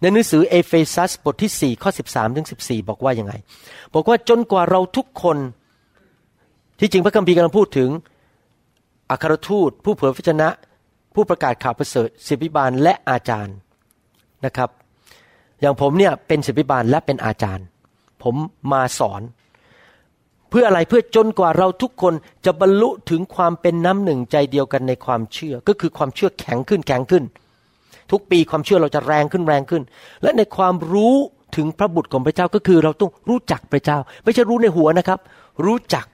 [0.00, 3.32] ในหนังสือเอเฟซัสบทที่4ข้อ13ถึง14 บอกว่ายังไง
[3.94, 5.38] บอกว่าจนกว่าเราทุกคน
[6.80, 7.88] ที่จริงพระคัมภีร์กำลังพูดถึง
[9.10, 10.48] อัครทูตผู้เผยพระชนะ
[11.18, 13.56] ผู้ประกาศข่าวประเสริฐศิบิบาลและอาจารย์
[14.44, 14.70] นะครับ
[15.60, 17.66] อย่างผมเนี่ยเป็นศิบิบาลและเป็นอาจารย์
[18.22, 18.34] ผม
[18.72, 19.22] มาสอน
[20.50, 22.14] เพื่ออะไรเพื่อจนกว่าเราทุกคน
[22.44, 27.24] จะบรรลุถึงความเป็นน้ำหนึ่งใจเดียวกันในความเชื่อ ก็คือความเชื่อแข็งขึ้นแข็งขึ้น
[28.10, 29.82] ทุกปีความเชื่อเราจะแรงขึ้นแรงขึ้น
[30.22, 31.14] และในความรู้
[31.56, 35.18] ถึงพระบุตรของพระเจ้าก็คือเราต้องรู้จักพระเจ้า ไม่ใช่รู้ในหัวนะครับ
[35.66, 36.06] รู้จัก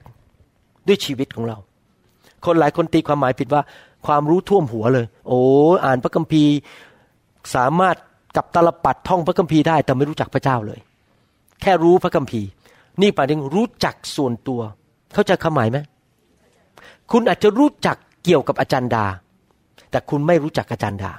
[0.87, 1.57] ด้วยชีวิตของเรา
[2.45, 3.61] คนหลายคนตีความหมายผิดว่า
[4.05, 5.39] ความรู้ท่วมหัวเลย โอ้
[5.85, 6.53] อ่านพระคัมภีร์
[7.55, 7.95] สามารถ
[8.35, 10.79] กับตลปัดท่องพระคัมภีร์ได้แต่ไม่รู้จักพระเจ้าเลย
[11.61, 12.47] แค่รู้พระคัมภีร์
[13.01, 14.61] นี่ปาถึงรู้จักส่วนตัว
[15.13, 15.77] เข้าใจคำหมายไหม
[17.11, 19.05] คุณอาจจะรู้จักเกี่ยวกับอาจารย์ดา
[19.91, 21.11] แต่คุณไม่รู้จักอาจารย์ดา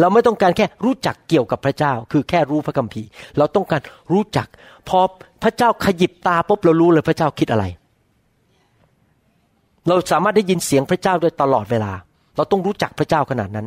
[0.00, 3.08] เราไม่ต้องการแค่รู้จักเกี่ยวกับพระเจ้า คือแค่รู้พระคัมภีร์
[3.38, 3.80] เราต้องการ
[4.12, 4.46] รู้จัก
[4.88, 4.98] พอ
[5.42, 7.64] พระเจ้าขยิบตาปุ๊บเรารู้เลยพระเจ้าคิดอะไร
[9.88, 11.92] เราสามารถได้ยินเสียงพระเจ้าโดยตลอดเวลา
[12.36, 13.66] เราต้องรู้จักพระเจ้าขนาดนั้น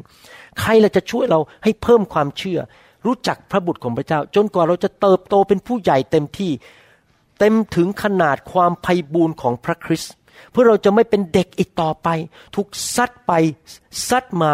[0.59, 2.59] ใครเราจะช่วยเราให้เพิ่มความเชื่อ
[3.05, 6.51] รู้จักพระบุตรของพระเจ้า จนกว่าเราจะเติบโตเป็นผู้ใหญ่เต็มที่
[7.39, 10.13] เต็มถึงขนาดความไพ่บูรณ์ของพระคริสต์
[10.51, 12.07] เพื่อเราจะไม่เป็นเด็กอีกต่อไป
[12.55, 13.31] ถูกซัดไป
[14.09, 14.51] ซัดมา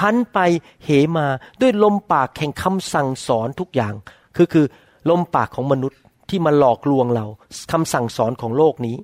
[0.00, 0.38] หันไป
[0.84, 1.26] เหมา
[1.60, 3.94] ด้วยลมปากแห่งคำสั่งสอนทุกอย่าง
[4.36, 4.66] คือคือ
[5.10, 5.98] ลมปากของมนุษย์
[6.30, 7.26] ที่มาหลอกลวงเรา
[7.72, 8.96] คำสั่งสอนของโลกนี้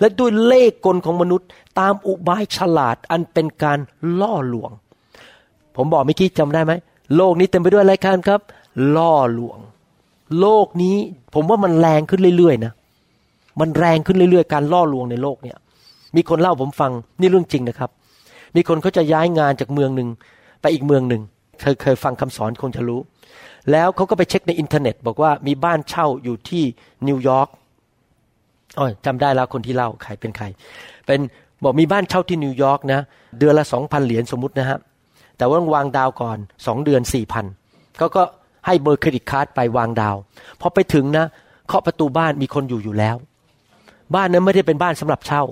[0.00, 1.48] และด้วยเล่กลของมนุษย์
[1.80, 3.78] ตามอุบายฉลาดอันเป็นการ
[4.20, 4.70] ล่อลวง
[5.76, 6.72] ผมบอกเมื่อกี้จำได้ไหม
[7.16, 8.40] โลกนี้เต็มไปด้วยอะไรกันครับ
[8.96, 9.58] ล่อลวง
[10.40, 10.96] โลกนี้
[11.34, 12.72] ผมว่ามันแรงขึ้นเรื่อยๆนะ
[13.60, 15.56] มันแรงขึ้นเรื่อยๆ การล่อลวงในโลกเนี่ย
[16.16, 17.90] มีคนเล่าผมฟังนี่เรื่องจริงนะครับ
[18.56, 20.08] มีคนเขาจะย้ายงานจากเมืองหนึ่ง
[20.60, 21.22] ไปอีกเมืองหนึ่ง
[21.60, 23.00] เคยเคยฟังคำสอนคงจะรู้
[23.72, 26.62] แล้วเขาก็ไปเช็คในอินเทอร์เน็ต บอกว่ามีบ้านเช่าอยู่ที่
[27.08, 27.48] นิวยอร์ก
[28.78, 30.44] อ๋อจำได้แล้วคนที่เล่าใครเป็นใคร
[31.06, 31.20] เป็น
[31.62, 33.00] บอกมีบ้านเช่าที่นิวยอร์กนะ
[33.38, 34.78] เดือนละสองพันเหรียญสมมตินะฮะ
[35.38, 37.44] แต่ว่าวางดาวน์ก่อนสองเดือนสี่พัน
[37.98, 38.22] เขาก็
[38.66, 40.16] ให้เบอร์ credit card ไปวางดาวน์
[40.60, 41.26] พอไปถึงนะ
[41.66, 43.16] เคาะประตูบ้านมีคนอยู่อยู่แล้ว
[44.14, 45.42] บ้านนั้นไม่ได้เป็นบ้านสำหรับเช่า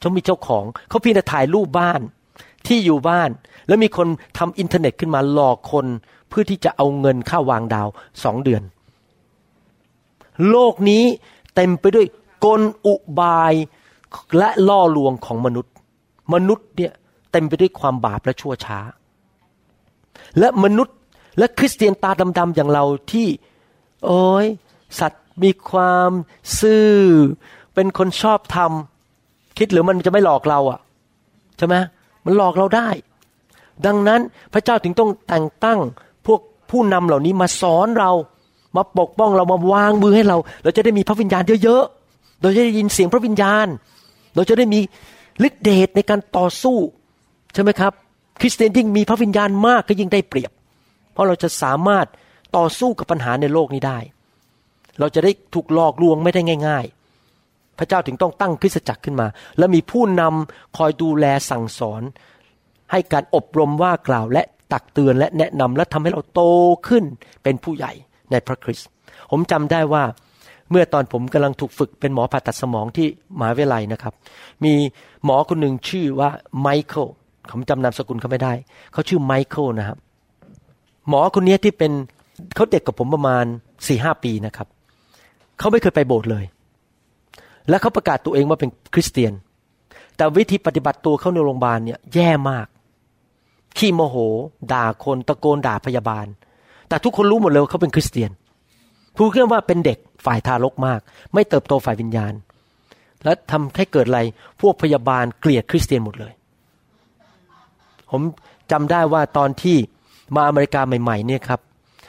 [0.00, 2.00] เขามีเจ้าของเขาพียงแต่ถ่ายรูปบ้าน
[2.66, 3.30] ที่อยู่บ้าน
[3.68, 4.08] แล้วมีคน
[4.38, 5.86] ทำอินเทอร์เน็ตขึ้นมาหลอกคน
[6.28, 7.88] เพื่อที่จะเอาเงินค่าวางดาวน์
[8.24, 8.62] สองเดือน
[10.50, 11.04] โลกนี้
[11.54, 12.06] เต็มไปด้วย
[12.44, 13.54] กลอุบาย
[14.38, 15.72] และล่อลวงของมนุษย์
[16.34, 16.92] มนุษย์เนี่ย
[17.32, 18.78] เต็มไปด้วยความบาปและชั่วช้า
[20.38, 20.96] และมนุษย์
[21.38, 23.28] และคริสเตียนตาดำๆอย่างเราที่
[24.06, 24.46] โอ้ย
[25.00, 26.10] สัตว์มีความ
[26.60, 26.88] ซื่อ
[27.74, 30.80] เป็นคนชอบทำคิดหรือมันจะไม่หลอกเราอะ่ะ
[31.58, 31.74] ใช่ไหม
[32.24, 32.88] มันหลอกเราได้
[33.86, 34.20] ดังนั้น
[34.52, 35.80] พระเจ้าถึงต้องแต่งตั้ง
[36.26, 38.12] พวกผู้นำเหล่านี้มาสอนเรา
[38.76, 43.66] มาปกป้องเรามาวางมือให้เรา เราจะได้มีพระวิญญาณเยอะๆ เราจะได้ยินเสียงพระวิญญาณ
[44.34, 44.80] เราจะได้มี
[45.46, 46.76] ฤทธิเดชในการต่อสู้
[47.54, 47.92] ใช่ไหมครับ
[48.40, 50.52] คริสเตียนยิ่งมีพระวิญญาณมากก็ยิ่งได้เปรียบ
[51.12, 52.06] เพราะเราจะสามารถ
[52.56, 53.98] ต่อสู้กับปัญหาในโลกนี้ได้
[54.98, 56.84] เราจะได้ถูกหลอกลวงไม่ได้ง่าย
[57.32, 59.26] ๆ พระเจ้าถึงต้องตั้งคริสตจักรขึ้นมา
[59.58, 62.02] และมีผู้นำคอยดูแลสั่งสอน
[62.90, 66.42] ให้การอบรมว่ากล่าวและตักเตือนและแนะนำและทำให้เราโต
[66.88, 67.04] ขึ้น
[67.42, 67.92] เป็นผู้ใหญ่
[68.30, 68.88] ในพระคริสต์
[69.30, 70.02] ผมจำได้ว่า
[70.70, 73.06] เมื่อตอนผมกำลังถูกฝึกเป็นหมอผ่าตัดสมองที่
[73.38, 74.14] มหาวิทยาลัยนะครับ
[74.64, 74.72] มี
[75.24, 76.30] หมอคนหนึ่งชื่อว่า
[76.60, 77.06] ไมเคิล
[77.50, 78.52] ผมจำนามสกุลเขาไม่ได้
[78.92, 79.98] เขาชื่อไมเคิลนะครับ
[81.08, 81.92] หมอคนนี้ที่เป็น
[82.54, 83.44] เขาเด็กกับผมประมาณ
[83.86, 84.68] สี่ห้าปีนะครับ
[85.58, 86.44] เขาไม่เคยไปโบสถ์เลย
[87.68, 89.32] และเขาประกาศตัวเองว่าเป็นคริสเตียน
[90.16, 92.66] แต่วิธีปฏิบัติตัวเขาในโรงพยาบาลเนี่ยแย่มาก
[93.76, 94.16] ขี้โมโห
[94.72, 96.26] ด่าคนตะโกนด่าพยาบาล
[96.88, 98.30] แต่ทุกคนรู้หมดเลยว่าเขาเป็นคริสเตียน
[99.16, 101.00] พูดแค่ว่าเป็นเด็กฝ่ายทารกมาก
[101.34, 102.32] ไม่เติบโตฝ่ายวิญญาณ
[103.24, 104.20] แล้วทำให้เกิดอะไร
[104.60, 106.32] พวกพยาบาลเกลียดคริสเตียนหมดเลย
[108.10, 108.22] ผม
[108.72, 109.76] จำได้ว่าตอนที่
[110.34, 111.60] มาอเมริกาใหม่ ๆ เนี่ยครับ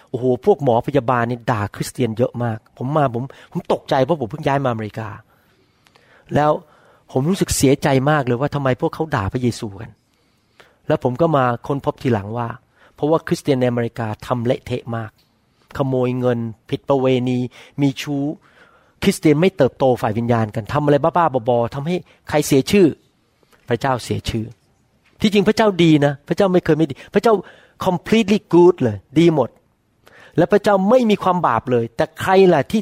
[0.09, 5.09] โอ้โหพวกหมอพยาบาลนี่ด่าคริสเตียนเยอะมาก ผมมาผมผมตกใจเพราะผมเพิ่งย้ายมาอเมริกา
[6.35, 6.51] แล้ว
[7.11, 9.89] ผมรู้สึกเสียใจมากเลยว่าทำไมพวกเขาด่าพระเยซูกัน
[10.89, 12.47] แล้วผมก็มาค้นพบทีหลังว่า
[12.95, 15.11] เพราะว่าคริสเตียนในอเมริกาทำเละเทะมาก
[15.77, 17.39] ขโมยเงิน ผิดประเวณี
[17.81, 18.23] มีชู้
[19.03, 21.95] คริสเตียนไม่เติบโตฝ่ายวิญญาณกันทำอะไรบ้าๆบอๆทำให้
[22.29, 22.87] ใครเสียชื่อ
[23.69, 24.45] พระเจ้าเสียชื่อ
[25.21, 27.33] ที่จริงพระเจ้าดีนะ พระเจ้าไม่เคยไม่ดี พระเจ้า
[27.85, 29.49] completely good เลย ดีหมด
[30.37, 32.81] และพระเจ้าไม่มีความบาปเลย แต่ใครล่ะที่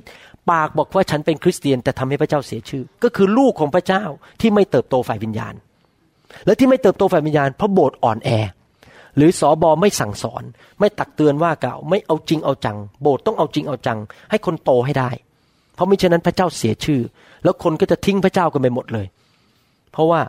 [0.51, 4.03] ปากบอกว่าฉันเป็นคริสเตียน แต่ทำให้พระเจ้าเสียชื่อ ก็คือลูกของพระเจ้า
[4.41, 5.53] ที่ไม่เติบโตฝ่ายวิญญาณ
[6.45, 8.29] และที่ไม่เติบโตฝ่ายวิญญาณเพราะโบสถ์อ่อนแอ
[9.17, 10.43] หรือสอบอไม่สั่งสอน
[10.79, 13.99] ไม่ตักเตือนว่ากล่าวไม่เอาจริงเอาจัง โบสถ์ต้องเอาจริงเอาจัง
[14.29, 15.09] ให้คนโตให้ได้
[15.75, 17.01] เพราะมิฉะนั้นพระเจ้าเสียชื่อ
[17.43, 19.07] แล้วคนก็จะทิ้งพระเจ้ากันไปหมดเลย
[19.91, 20.21] เพราะว่า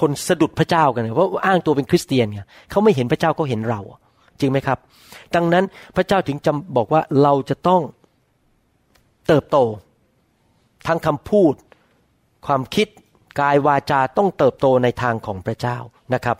[0.00, 2.40] คนสะดุดพระเจ้ากันเพราะอ้างตัวเป็นคริสเตียนไง
[2.70, 3.80] เขาไม่เห็นพระเจ้าก็เห็นเรา
[4.40, 4.78] จริงไหมครับ
[5.34, 5.64] ดังนั้น
[5.96, 7.82] พระเจ้าถึงจำบอกว่าเราจะต้อง
[9.26, 9.58] เติบโต
[10.86, 11.54] ทั้งคำพูด
[12.46, 12.88] ความคิด
[13.40, 15.78] กายวาจาต้องเติบโตในทางของพระเจ้า
[16.14, 16.36] นะครับ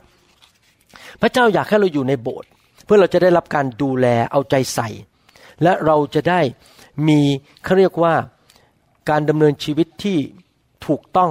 [1.20, 2.48] พระเจ้าอยากให้เราอยู่ในโบสถ์
[2.84, 4.88] เพื่อเราจะได้รับการดูแลเอาใจใส่
[5.62, 6.40] และเราจะได้
[7.08, 7.20] มี
[7.64, 8.14] เขาเรียกว่า
[9.10, 10.18] การดำเนินชีวิตที่
[10.86, 11.30] ถูกต้อง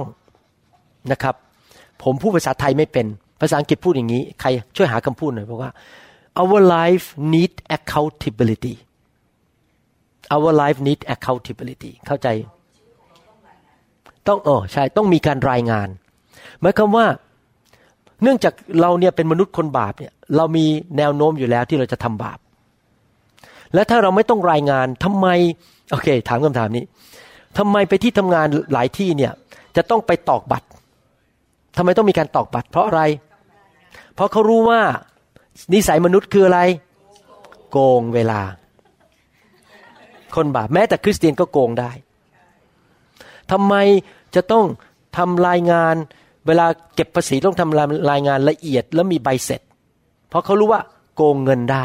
[1.12, 1.34] นะครับ
[2.02, 3.06] ผมพูดภาษาไทยไม่เป็น
[3.40, 5.70] ภาษาอังกฤษพูดอย่างนี้ ใครช่วยหาคำพูดหน่อยเพราะว่า
[6.42, 8.74] our life need accountability
[10.34, 12.28] our life need accountability เข้าใจ
[14.28, 15.88] ต้องเออใช่ต้องมีการรายงาน
[16.60, 17.06] หมายความว่า
[18.22, 20.66] เนื่องจากเราเนี่ยเป็นมนุษย์คนบาปเนี่ย เรามี
[20.98, 22.38] แนวโน้มอยู่แล้วที่เราจะทำบาป
[23.74, 25.26] และถ้าเราไม่ต้องรายงานทำไม
[25.90, 26.84] โอเค ถามคำถามนี้
[27.58, 29.32] ทำไมไปที่ทำงานหลายที่เนี่ย
[29.76, 30.66] จะต้องไปตอกบัตร
[31.76, 33.02] ทำไมต้องมีการตอกบัตร เพราะอะไร
[34.14, 34.80] เพราะเขารู้ว่า
[35.72, 36.60] นิสัยมนุษย์คืออะไร
[37.70, 38.40] โกงเวลา
[40.36, 41.90] คนบาปแม้แต่คริสเตียนก็โกงได้
[43.52, 43.74] ทำไม
[44.34, 44.64] จะต้อง
[45.16, 45.94] ทำรายงาน
[46.46, 49.60] เวลาเก็บภาษีต้องทำรายงานละเอียดแล้วมีใบเสร็จ
[50.28, 50.80] เพราะเขารู้ว่า
[51.14, 51.84] โกงเงินได้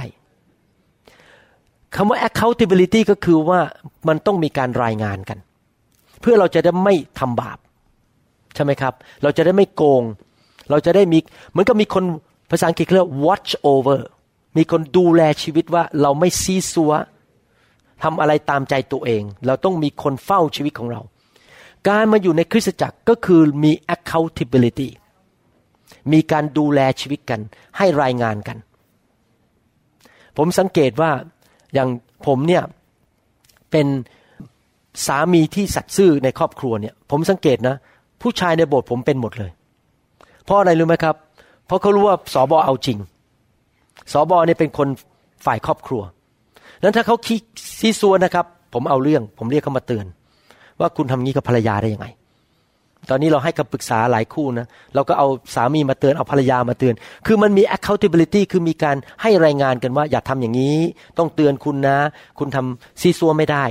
[1.96, 3.60] คำว่า accountability ก็คือว่า
[4.08, 5.38] มันต้องมีการรายงานกัน
[6.22, 7.58] เพื่อเราจะได้ไม่ทำบาป
[8.56, 8.94] ใช่ไหมครับ
[9.24, 10.04] เราจะได้ไม่โกง
[10.70, 11.20] เราจะได้มี
[11.52, 12.04] เหมือนกับมีคน
[12.52, 14.00] ภาษาอังกฤษเรียก watch over
[14.58, 16.92] มีคนดูแลชีวิตว่าเราไม่ซีซัว
[18.04, 21.02] ทำอะไรตามใจตัวเอง เราต้องมีคนเฝ้าชีวิตของเรา
[21.88, 24.90] การมาอยู่ในคริสตจักรก็คือมี accountability
[26.12, 27.40] มีการดูแลชีวิตกัน
[27.78, 28.58] ให้รายงานกัน
[30.38, 31.12] ผมสังเกตว่า
[31.74, 31.90] อย่าง
[32.28, 32.64] ผมเนี่ย
[33.72, 33.88] เป็น
[35.08, 37.76] สามีที่สัตย์ซื่อในครอบครัวเนี่ย ผมสังเกตนะ
[38.22, 39.52] ผู้ชายในโบสถ์ผมเป็นหมดเลย
[40.44, 41.16] เพราะอะไรรู้ไหมครับ
[41.66, 42.98] เพราะเขารู้ว่าสอบอเอาจริง
[44.12, 44.88] สอบอเนี่ยเป็นคน
[45.46, 46.02] ฝ่ายครอบครัว
[46.82, 47.40] นั้นถ้าเขาขี้
[47.80, 50.06] ซีซัวนะครับ ผมเอาเรื่อง ผมเรียกเขามาเตือน
[50.80, 52.08] ว่าคุณทำงี้กับภรรยาได้ยังไง
[53.10, 56.94] ตอนนี้เราให้คำปรึกษาหลายคู่นะเราก็เอาสามีมาเตือนเอาภรรยามาเตือน
[57.26, 60.78] คือมันมี accountability คือมีการให้รายงานกันว่า อย่าทำอย่างนี้
[61.18, 61.98] ต้องเตือนคุณนะ
[62.40, 63.64] คุณทำซีซัวไม่ได้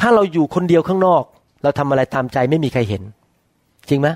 [0.00, 1.22] ถ้าเราอยู่คนเดียวข้างนอก
[1.62, 3.02] เราทำอะไรตามใจไม่มีใครเห็น
[3.88, 4.08] จริงไหม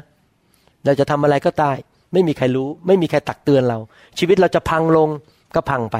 [0.85, 1.77] เราจะทำอะไรก็ตาย
[2.13, 3.79] ไม่มีใครรู้ ไม่มีใครตักเตือนเรา
[4.19, 5.09] ชีวิตเราจะพังลง
[5.55, 5.97] ก็พังไป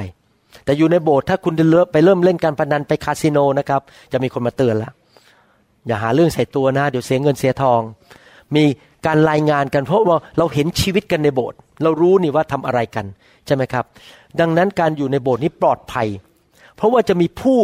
[0.65, 1.53] แต่อยู่ในโบสถ์ถ้าคุณ
[1.91, 3.81] ไปเริ่มเล่นการพนันไปคาสิโนนะครับ
[4.11, 4.91] จะมีคนมาเตือนละ
[5.89, 7.81] อย่าหาเรื่องใส่ตัวนะ เดี๋ยวเสียเงินเสียทอง
[8.55, 8.63] มี
[9.05, 13.05] การรายงานกันเพราะว่าเราเห็นชีวิตกันในโบสถ์เรารู้นี่ว่าทำอะไรกัน
[13.45, 13.85] ใช่ไหมครับ
[14.39, 16.07] ดังนั้นการอยู่ในโบสถ์นี้ปลอดภัย
[16.75, 17.59] เพราะว่าจะมีผู้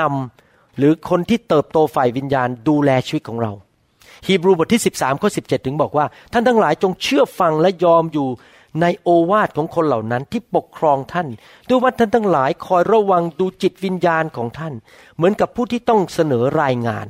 [0.00, 3.52] นำหรือคนที่เติบโตฝ่ายวิญญาณดูแลชีวิตของเรา
[4.26, 8.28] ฮีบรูบทที่ 13ข้อ17ถึงบอกว่า ท่านทั้งหลายจงเชื่อฟังและยอมอยู่
[8.82, 11.28] ในโอวาทของคนเหล่านั้นที่ปกครองท่าน
[11.68, 14.74] ด้วยว่าท่านทั้งหลายคอยระวังดูจิตวิญญาณของท่าน
[15.16, 17.06] เหมือนกับผู้ที่ต้องเสนอรายงาน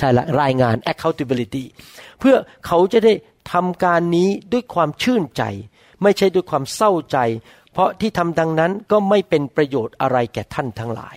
[0.00, 1.64] ใช่ละรายงาน accountability
[2.18, 2.36] เพื่อ
[2.66, 3.12] เขาจะได้
[3.52, 5.42] ทำการนี้ด้วยความชื่นใจ
[6.02, 7.18] ไม่ใช่ด้วยความเศร้าใจ
[7.72, 11.16] เพราะที่ทำดังนั้นก็ไม่เป็นประโยชน์อะไรแก่ท่านทั้งหลาย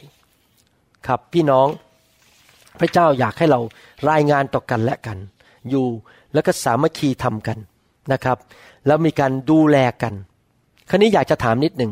[1.08, 1.68] ครับพี่น้อง
[2.80, 3.60] พระเจ้าอยากให้เรา
[4.10, 5.18] รายงานต่อกันและกัน
[5.70, 5.88] อยู่
[6.34, 7.58] แล้วก็สามัคคีทำกัน
[8.12, 8.38] นะครับ
[8.88, 10.14] แล้วมีการดูแลกัน
[10.90, 11.92] คราวนี้อยากจะถามนิดหนึ่ง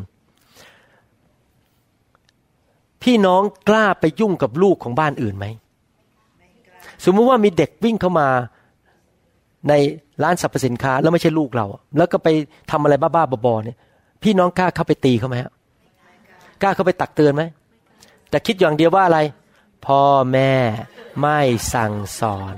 [3.04, 5.46] พี่น้องกล้าไปยุ่งกับลูกของบ้านอื่นไหม
[7.06, 8.28] สมมติว่ามีเด็กวิ่งเข้ามา
[9.70, 9.74] ใน
[10.24, 11.66] ร้านสรรพสินค้าแล้วไม่ใช่ลูกเรา
[11.98, 12.28] แล้วก็ไป
[12.72, 13.78] ทำอะไรบ้าๆบอๆเนี่ย
[14.24, 15.52] พี่น้องกล้าเข้าไปตีเขาไหมฮะ
[16.62, 17.44] กล้าเข้าไปตักเตือนไหม
[18.30, 19.20] แต่คิดอย่างเดียวว่าอะไร
[19.86, 20.02] พ่อ
[20.34, 20.52] แม่
[21.22, 21.40] ไม่
[21.74, 22.56] สั่งสอน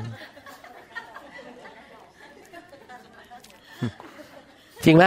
[4.86, 5.06] จริงไหม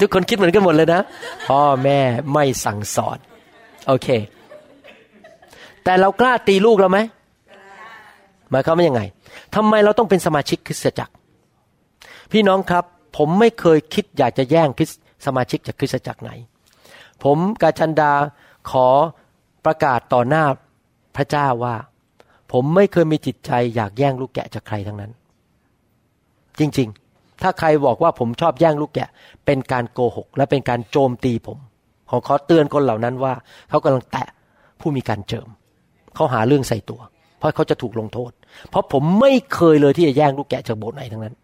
[0.00, 1.00] ทุกคนคิดเหมือนกันหมดเลยนะ
[1.48, 1.98] พ่อแม่
[2.32, 3.18] ไม่สั่งสอน
[3.86, 4.08] โอเค
[5.84, 6.98] แต่เรากล้าตีลูกเราไหม
[8.50, 9.02] หมายความว่ายังไง
[9.54, 11.14] ทำไมเราต้องเป็นสมาชิกคริสตจักร
[12.32, 12.84] พี่น้องครับ
[13.16, 14.90] ผมไม่เคยคิดอยากจะแย่งคริส
[15.26, 16.30] สมาชิกจากคริสตจักรไหน
[17.24, 18.12] ผมกาชันดา
[18.70, 18.88] ขอ
[19.64, 20.44] ประกาศต่อหน้า
[21.16, 21.74] พระเจ้าว่า
[22.52, 25.12] ผมไม่เคยมีจิตใจอยากแย่งลูกแกะจากใครทั้งนั้น
[26.58, 29.08] จริงๆ ถ้าใครบอกว่าผมชอบแย่งลูกแกะ
[29.46, 31.58] เป็นการโกหก และเป็นการโจมตีผม
[32.10, 33.32] ขอขอเตือนคนเหล่านั้นว่า
[33.70, 34.28] เขากำลังแตะ
[34.80, 35.48] ผู้มีการเจิม
[36.14, 37.00] เขาหาเรื่องใส่ตัว
[37.38, 38.32] เพราะเขาจะถูกลงโทษ
[38.70, 41.34] เพราะผมไม่เคยเลยที่จะแย่งลูกแกะจากโบสถ์ไหนทั้งนั้น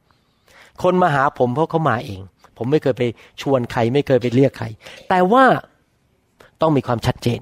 [0.82, 2.20] คนมาหาผมเพราะเขามาเอง
[2.57, 3.02] ผมไม่เคยไป
[3.42, 4.66] ชวนใคร ไม่เคยไปเรียกใคร
[5.09, 5.44] แต่ว่า
[6.61, 7.40] ต้องมีความชัดเจน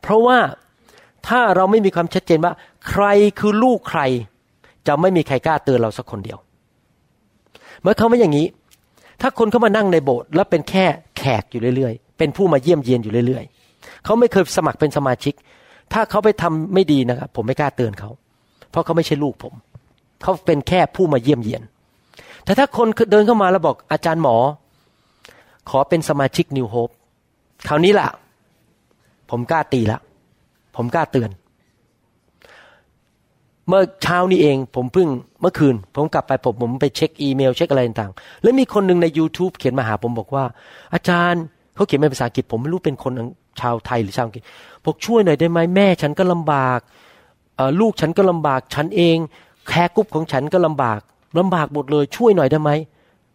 [0.00, 0.38] เพราะว่า
[1.28, 2.52] ถ้าเราไม่มีความชัดเจนว่า
[2.88, 3.04] ใคร
[3.38, 4.00] คือลูกใคร
[4.86, 6.38] จะไม่มีใครกล้าเตือนเราสักคนเดียว
[7.82, 8.46] เมื่อเขาไม่อย่างนี้
[9.20, 10.84] ถ้าคนเขามานั่งในโบสถ์แล้วเป็นแค่
[11.18, 15.34] แขกอยู่เรื่อยๆ เป็นผู้มาเยี่ยมเยียนอยู่เรื่อยๆ เขาไม่เคยสมัครเป็นสมาชิก
[15.92, 18.10] ถ้าเขาไปทำไม่ดีนะครับผมไม่กล้าเตือนเขา
[18.70, 19.54] เพราะเขาไม่ใช่ลูกผม
[20.22, 21.62] เขาเป็นแค่ผู้มาเยี่ยมเยียน
[22.44, 24.36] แต่ถ้าคนเดินเข้ามาแล้วบอกอาจารย์หมอ
[25.70, 26.90] ขอเป็นสมาชิกนิวโฮป
[27.68, 28.08] คราวนี้ล่ะ
[29.30, 29.98] ผมกล้าตีละ
[30.76, 31.30] ผมกล้าเตือน
[33.68, 35.08] เมื่อเช้านี้เองผมเพิ่ง
[35.40, 40.44] เมื่อคืน ผมกลับไปผมผมไปเช็คอีเมล เช็คอะไรต่างๆ แล้วมีคนหนึ่งใน YouTube เขียนมาหาผมบอกว่า
[40.94, 41.42] อาจารย์
[41.74, 43.12] เขาเขียนเป็นภาษาอังกฤษผมไม่รู้เป็นคน
[43.60, 44.42] ชาวไทยหรือชาวอังกฤษ
[44.84, 46.80] บอกช่วยหน่อยได้ไหมแม่ฉันก็ลำบาก
[47.80, 49.16] ลูกฉันก็ลำบากฉันเอง
[49.68, 51.00] แค่กุ๊บของฉันก็ลำบาก
[51.38, 52.70] ลำบากหมดเลยช่วยหน่อยได้ไหม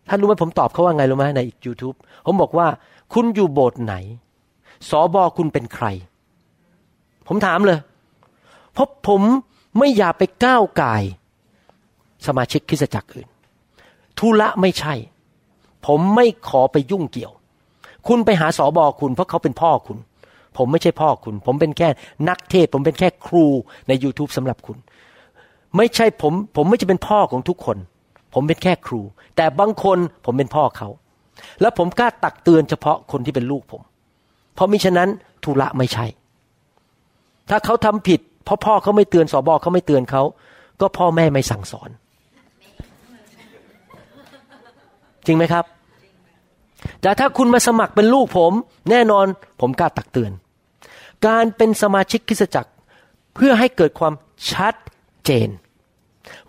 [0.09, 1.95] ท่านรู้ไหมผมตอบเขาว่าไงรู้ไหมในอีก YouTube
[2.25, 2.67] ผมบอกว่า
[3.13, 3.95] คุณอยู่โบสถ์ไหน
[4.89, 5.85] สอบอคุณเป็นใคร
[7.27, 7.79] ผมถามเลย
[8.73, 9.21] เพราะผม
[9.77, 10.95] ไม่อยากไปก้าวไก่
[12.25, 13.27] สมาชิกคริสตจักรอื่น
[14.17, 14.93] ทุละไม่ใช่
[15.85, 17.33] ผมไม่ขอไปยุ่งเกี่ยว
[18.07, 19.97] คุณไปหาสอบอคุณ เพราะเขาเป็นพ่อคุณ
[20.57, 21.89] ผมไม่ใช่พ่อคุณ ผมเป็นแค่
[22.29, 23.45] นักเทศ ผมเป็นแค่ครู
[23.87, 24.77] ใน YouTube สำหรับคุณ
[25.77, 27.77] ไม่ใช่ผม ผมไม่จะเป็นพ่อของทุกคน
[28.33, 29.01] ผมเป็นแค่ครู
[29.35, 30.89] แต่บางคนผมเป็นพ่อเขา
[31.61, 33.81] แล้วผมกล้าตักเตือนเฉพาะคนที่เป็นลูกผม
[34.55, 35.09] เพราะมิฉะนั้น
[35.43, 36.05] ทุละไม่ใช่
[37.49, 40.23] ถ้าเขาทำผิดเพราะพ่อเขาไม่เตือนสอบอเขาไม่เตือนเขา
[40.81, 41.89] ก็พ่อแม่ไม่สั่งสอน
[45.25, 45.65] จริงไหมครับ
[47.01, 48.53] แต่ถ้าคุณมาสมัครเป็นลูกผม
[48.89, 49.25] แน่นอน
[49.59, 50.31] ผมกล้าตักเตือน
[51.27, 52.71] การเป็นสมาชิกคริสตจักร
[53.35, 54.13] เพื่อให้เกิดความ
[54.51, 54.75] ชัด
[55.25, 55.49] เจน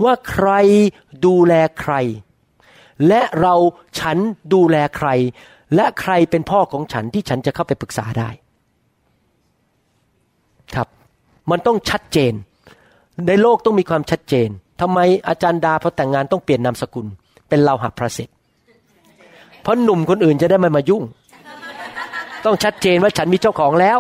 [0.05, 0.51] ว่าใคร
[1.27, 1.95] ดูแลใคร
[3.09, 3.55] และเรา
[4.01, 4.19] ฉัน
[4.55, 5.09] ดูแลใคร
[5.77, 8.31] และใครเป็นพ่อของฉันที่ฉันจะเข้าไปปรึกษาได้
[10.75, 10.89] ครับ
[11.51, 12.33] มันต้องชัดเจน
[13.27, 14.49] ในโลกต้องมีความชัดเจน
[14.81, 17.07] ทำไมอาจารย์ดาพอแต่งงานต้องเปลี่ยนนามสกุล
[17.49, 18.29] เป็นเราหักพระเสร็จ
[19.63, 21.03] เพราะหนุ่มคนอื่นจะได้ไม่มายุ่ง
[22.45, 23.99] ต้องชัดเจนว่าฉันมีเจ้าของแล้ว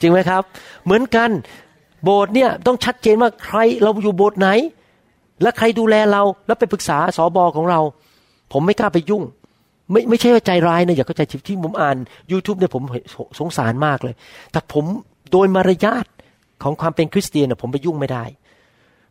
[0.00, 0.42] จริงไหมครับ
[0.84, 1.30] เหมือนกัน
[2.04, 4.48] โบสถ์เนี่ยต้องชัดเจนว่าใครเราอยู่โบสถ์ไหน
[5.42, 7.80] และใครดูแลเราแล้วไปปรึกษาสอบอของเรา
[8.52, 9.22] ผมไม่กล้าไปยุ่ง
[9.90, 11.96] ไม่ไม่ใช่ว่าใจร้ายนะอย่าเข้าใจที่ผมอ่าน
[12.32, 12.82] YouTube เนี่ยผม
[13.38, 14.14] สงสารมากเลย
[14.52, 14.84] แต่ผม
[15.32, 16.06] โดยมารยาท
[16.62, 18.24] ของความเป็นคริสเตียนผมไปยุ่งไม่ได้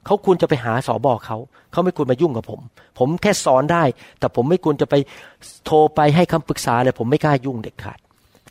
[0.06, 1.38] เขาควรจะไปหาสอบอเขา
[1.72, 2.62] เขาไม่ควรมายุ่งกับผม
[3.00, 3.84] ผมแค่สอนได้
[4.20, 4.96] แต่ผมไม่ควรจะไป
[5.66, 8.00] โทรไปให้คำปรึกษาเลยผมไม่กล้ายุ่งเด็ดขาด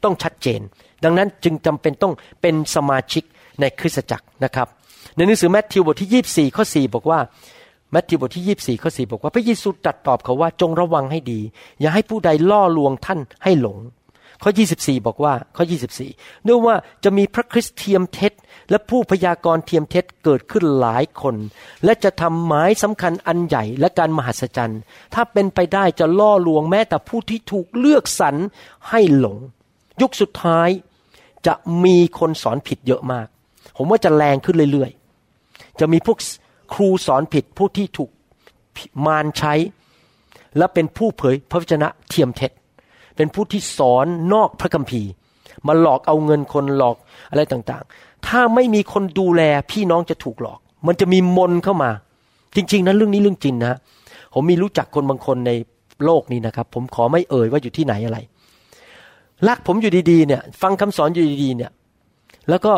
[0.04, 0.60] ต้องชัดเจน
[1.04, 3.24] ดังนั้นจึงจำเป็นต้องเป็นสมาชิก
[3.60, 4.66] ในคริสตจักรนะครับ
[5.16, 7.18] ในหนังสือแมทธิวบทที่ 24 ข้อ 4 บอกว่า
[7.92, 11.40] แมทธิวบทที่ 24 ข้อ 4 บอกว่าพระเยซูตรัสตอบเขาว่าจงระวังให้ดี
[11.80, 13.78] อย่าให้ผู้ใดล่อลวงท่านให้หลง
[14.42, 15.64] ข้อ 24 บอกว่าข้อ
[16.04, 18.32] 24เนื่องว่าจะมีพระคริสเทียมเท็จ
[18.70, 21.34] และผู้พยากรณ์เทียมเท็จเกิดขึ้นหลายคน
[21.84, 24.80] และจะทำหมายสำคัญอันใหญ่และการมหัศจรรย์
[25.14, 28.36] ถ้าเป็นไปได้จะล่อลวงแม้แต่ผู้ที่ถูกเลือกสรร
[28.90, 29.36] ให้หลง
[30.00, 30.68] ยุคสุดท้าย
[31.46, 33.26] จะมีคนสอนผิดเยอะมาก
[33.76, 36.18] ผมว่าจะแรงขึ้นเรื่อยๆ จะมีพวก
[36.74, 38.10] ครูสอนผิดผู้ที่ถูก
[39.06, 39.54] มารใช้
[40.56, 42.52] และเป็นผู้เผยพระวจนะเทียมเท็จ
[43.20, 45.10] เป็นผู้ที่สอนนอกพระคัมภีร์
[45.66, 46.96] มาหลอกเอาเงินคนหลอก
[47.30, 51.90] อะไรต่างๆ ถ้าไม่มีคนดูแลพี่น้องจะถูกหลอก มันจะมีมนเข้ามา
[52.56, 53.78] จริง ๆนะเรื่องนี้เรื่องจริงนะ
[54.34, 55.52] ผมมีรู้จักคนบางคนใน
[56.04, 58.18] โลกนี้นะครับ ผมขอไม่เอ่ยว่าอยู่ที่ไหนอะไร
[59.48, 61.70] รักผมอยู่ดีๆเนี่ยฟังคำสอนอยู่ดีๆเนี่ย
[62.48, 62.72] แล้วก็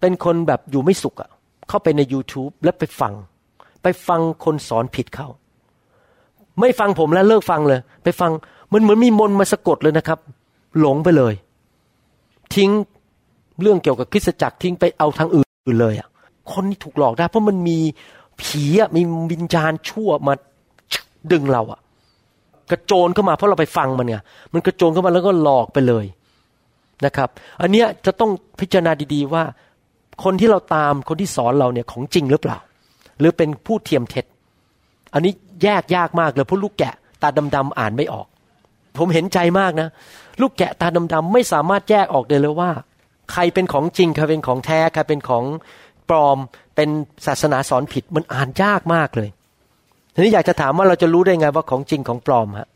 [0.00, 1.30] เป็นคนแบบอยู่ไม่สุขอะ่ะ
[1.68, 3.14] เข้าไปใน YouTube แล้วไปฟัง
[3.82, 5.28] ไปฟังคนสอนผิดเขา
[6.60, 8.30] ไม่ฟังผมแล้วเลิกฟังเลย ไปฟัง
[8.72, 10.18] มันเหมือนมีมนมาสะกดเลยนะครับ
[10.78, 11.34] หลงไปเลย
[12.54, 12.70] ทิ้ง
[13.62, 15.44] เรื่องเกี่ยวกับคริสตจักรทิ้งไปเอาทางอื่
[15.74, 16.08] นเลยอะ่ะ
[16.52, 17.78] คนนี้ถูกหลอกได้ เพราะมันมี
[18.40, 19.02] ผีอะมี
[19.32, 20.34] วิญญาณชั่วมา
[21.32, 21.80] ดึงเราอะ
[22.70, 26.04] กระโจนเข้ามาเพราะเราไปฟังมันเนี่ยมันกระโจนเข้ามาแล้วก็หลอกไปเลย
[27.04, 27.28] นะครับ
[27.62, 29.42] อันเนี้ยจะต้องพิจารณาดีๆว่า
[30.24, 32.58] คนที่เราตามคนที่สอนเราเนี่ยของจริงหรือเปล่า
[33.18, 34.24] หรือเป็นผู้เทียมเท็จ
[35.14, 38.26] อันนี้แยกยากมากเลยเพราะลูกแกะตาดำๆอ่านไม่ออก
[38.98, 39.88] ผมเห็นใจมากนะ
[40.40, 42.70] ลูกแกะตาดำๆไม่สามารถแยกออกเลยเลยว่า
[43.32, 45.44] ใครเป็นของจริง ใครเป็นของแท้ ใครเป็นของ
[46.08, 46.38] ปลอม
[46.76, 46.88] เป็น
[47.26, 49.28] ศาสนาสอนผิดมันอ่านยากมากเลย
[50.14, 52.68] ทีนี้อยากจะถามว่าเราจะรู้ได้ไงว่าของจริงของปลอมฮะ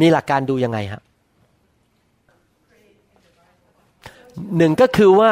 [0.00, 1.02] มีหลักการดูยังไงฮะ
[4.56, 5.30] หนึ่งก็คือว่า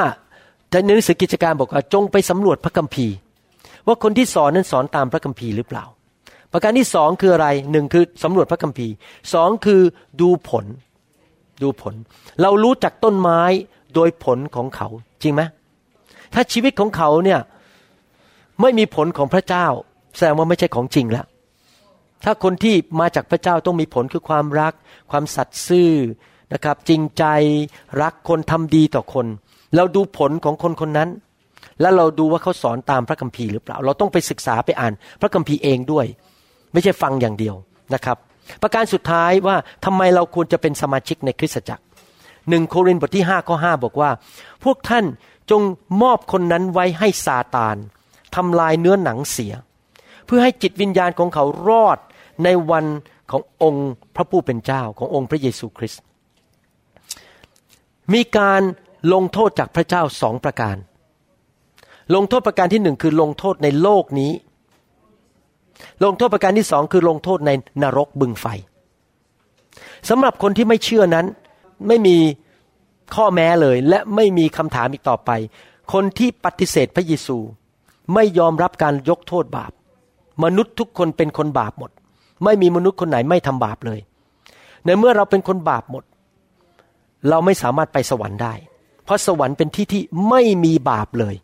[0.70, 3.14] ในหนังสือกิจการบอกว่าจงไปสำรวจพระคัมภีร์
[3.86, 5.84] ว่าคนที่สอนนั้นสอนตามพระคัมภีร์หรือเปล่า
[6.52, 8.94] ประการที่สองคืออะไรหนึ่งคือสำรวจพระคัมภีร์
[9.34, 9.80] สองคือ
[10.20, 10.64] ดูผล
[11.62, 11.94] ดูผล
[12.42, 13.42] เรารู้จักต้นไม้
[13.94, 14.88] โดยผลของเขา
[15.22, 15.42] จริงไหม
[16.34, 17.40] ถ้าชีวิตของเขาเนี่ย
[18.60, 19.66] ไม่มีผลของพระเจ้า
[20.16, 21.26] แสดงว่าไม่ใช่ของจริงแล้ว
[22.24, 24.72] ถ้าคนที่มาจากพระเจ้าต้องมีผลคือความรัก
[25.10, 25.92] ความสัตย์ซื่อ
[26.52, 27.24] นะครับ จริงใจ
[28.02, 29.26] รักคนทำดีต่อคน
[29.76, 31.08] เราดูผลของคนคนนั้น
[31.80, 36.06] แล้วเราดูว่าเขาสอนตามพระคัมภีร์หรือเปล่า เราต้องไปศึกษาไปอ่าน พระคัมภีร์เองด้วย
[36.78, 37.56] ไม่ใช่ฟังอย่างเดียว
[37.94, 38.16] นะครับ
[38.62, 41.84] ประการสุดท้ายว่าทำไมเราควรจะเป็นสมาชิกในคริสตจักร
[42.48, 44.10] หนึ่งโครินธ์บทที่5ข้อ5บอกว่า
[44.64, 45.04] พวกท่าน
[45.50, 45.62] จง
[46.02, 47.76] มอบคนนั้นไว้ให้ซาตาน
[48.36, 49.54] ทำลายเนื้อหนังเสีย
[50.26, 51.98] เพื่อให้จิตวิญญาณของเขารอด
[52.44, 52.84] ในวัน
[53.30, 56.02] ขององค์พระผู้เป็นเจ้าขององค์พระเยซูคริสต์
[58.12, 58.62] มีการ
[59.12, 60.76] ลงโทษจากพระเจ้าสองประการ
[62.14, 64.32] ลงโทษประการที่หนึ่งคือลงโทษในโลกนี้
[66.04, 67.50] ลงโทษประการที่สองคือลงโทษใน
[67.82, 68.46] นรกบึงไฟ
[70.08, 71.26] สำหรับคนที่ไม่เชื่อนั้น
[71.88, 72.16] ไม่มี
[73.14, 75.30] ข้อแม้เลยและไม่มีคำถามอีกต่อไป
[75.92, 77.38] คนที่ปฏิเสธพระเยซู
[78.14, 79.72] ไม่ยอมรับการยกโทษบาป
[80.44, 81.90] มนุษย์ทุกคนเป็นคนบาปหมด
[82.44, 84.00] ไม่มีมนุษย์คนไหนไม่ทำบาปเลย
[84.84, 86.04] ในเมื่อเราเป็นคนบาปหมด
[87.28, 88.54] เราไม่สามารถไปสวรรค์ได้
[89.04, 91.34] เพราะสวรรค์เป็นที่ที่ไม่มีบาปเลย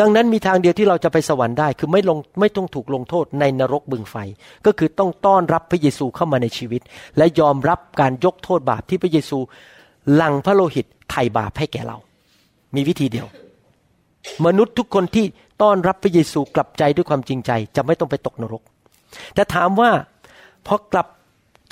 [0.00, 4.16] ดังนั้นมีทางเดียวที่เราจะไปสวรรค์ได้คือไม่ลงไม่ต้องถูกลงโทษในนรกบึงไฟ
[4.66, 6.82] ก็คือต้องต้อนรับพระเยซูเข้ามาในชีวิต
[7.16, 9.38] และยอมรับการยกโทษบาปที่พระเยซู
[10.14, 11.96] หลังพระโลหิตไถ่บาปให้แก่เรา
[12.74, 13.26] มีวิธีเดียว
[14.46, 15.26] มนุษย์ทุกคนที่
[15.62, 18.62] ต้อนรับพระเยซูกลับใจด้วยความจริงใจ จะไม่ต้องไปตกนรก
[19.34, 19.90] แต่ถามว่า
[20.66, 21.08] พอกลับ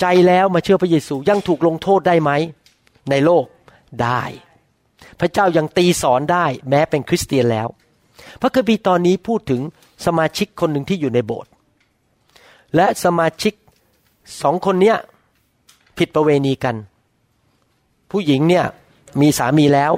[0.01, 2.31] ใจแล้วมาเชื่อพระเยซูยังถูกลงโทษได้ไหม
[3.11, 3.45] ในโลก
[4.03, 4.23] ได้
[5.19, 7.67] พระเจ้ายังตีสอนได้แม้เป็นคริสเตียนแล้ว
[8.41, 9.61] พระคัมภีร์ตอนนี้พูดถึง
[10.05, 11.51] สมาชิกคนหนึ่งที่อยู่ในโบสถ์
[12.75, 13.53] และสมาชิก
[14.41, 14.97] สองคนเนี้ย
[15.97, 16.75] ผิดประเวณีกัน
[18.11, 18.65] ผู้หญิงเนี่ย
[19.21, 19.93] มีสามีแล้ว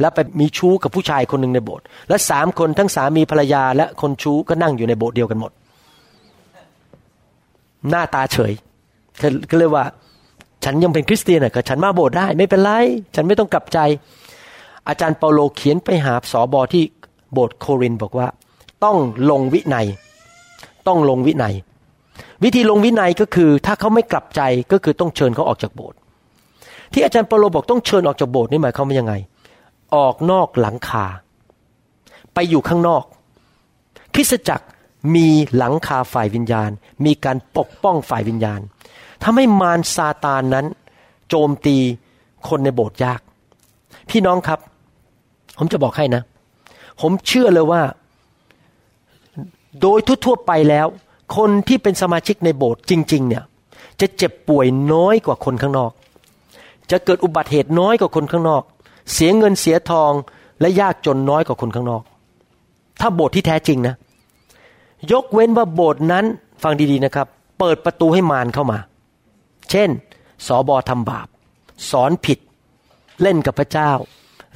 [0.00, 5.52] แล้วไปมีชู้กับผู้ชายคนหนึ่งในโบสถ์และสามคนทั้งสามีภรรยาและคนชู้ก็นั่งอยู่ในโบสถ์เดียวกันหมด
[7.88, 8.52] หน้าตาเฉย
[9.50, 9.84] ก็เลยว่า
[10.64, 12.70] ฉันยังเป็นคริสเตียนอะก็ฉันมาโบสถ์ได้ ไม่เป็นไร
[13.14, 13.78] ฉันไม่ต้องกลับใจ
[14.88, 16.82] อาจารย์เปาโลเขียนไปหาสอบอที่
[17.32, 18.26] โบสถ์โครินบอกว่า
[18.84, 18.96] ต้อง
[19.30, 19.86] ลงวินัย
[20.86, 21.54] ต้องลงวินัย
[22.42, 24.40] วิธีลงวินัยก็คือ ถ้าเขาไม่กลับใจ
[24.72, 25.98] ก็คือต้องเชิญเขาออกจากโบสถ์
[26.92, 29.14] ที่อาจารย์เปโลบอกต้องเชิญออกจากโบสถ์นี่หมายความว่ายังไง
[29.94, 31.06] ออกนอกหลังคา
[32.34, 33.04] ไปอยู่ข้างนอก
[34.14, 34.66] คริสจักร
[35.14, 36.70] มีหลังคาฝ่ายวิญญาณ
[37.04, 38.60] มีการปกป้องฝ่ายวิญญาณ
[39.22, 40.66] ทำให้มารซาตานนั้น
[41.28, 41.76] โจมตี
[42.48, 43.20] คนในโบสถ์ยาก
[44.10, 44.58] พี่น้องครับ
[45.58, 46.22] ผมจะบอกให้นะ
[47.00, 47.82] ผมเชื่อเลยว่า
[49.80, 50.86] โดยทั่วๆไปแล้ว
[51.36, 53.44] คนที่เป็นสมาชิกในโบสถ์จริง ๆ เนี่ย
[54.00, 55.92] จะเจ็บป่วยน้อยกว่าคนข้างนอก
[56.90, 58.62] จะเกิดอุบัติเหตุน้อยกว่าคนข้างนอก
[59.12, 60.12] เสียเงินเสียทอง
[60.60, 62.02] และยากจนน้อยกว่าคนข้างนอก
[63.00, 63.94] ถ้าโบสถ์ที่แท้จริงนะ
[65.12, 66.24] ยกเว้นว่าโบสถ์นั้น
[66.62, 67.26] ฟังดีๆนะครับ
[67.58, 68.78] เปิดประตูให้มารเข้ามา
[69.70, 69.88] เช่น
[70.46, 71.26] สอบอทำบาป
[71.90, 72.38] สอนผิด
[73.22, 73.90] เล่นกับพระเจ้า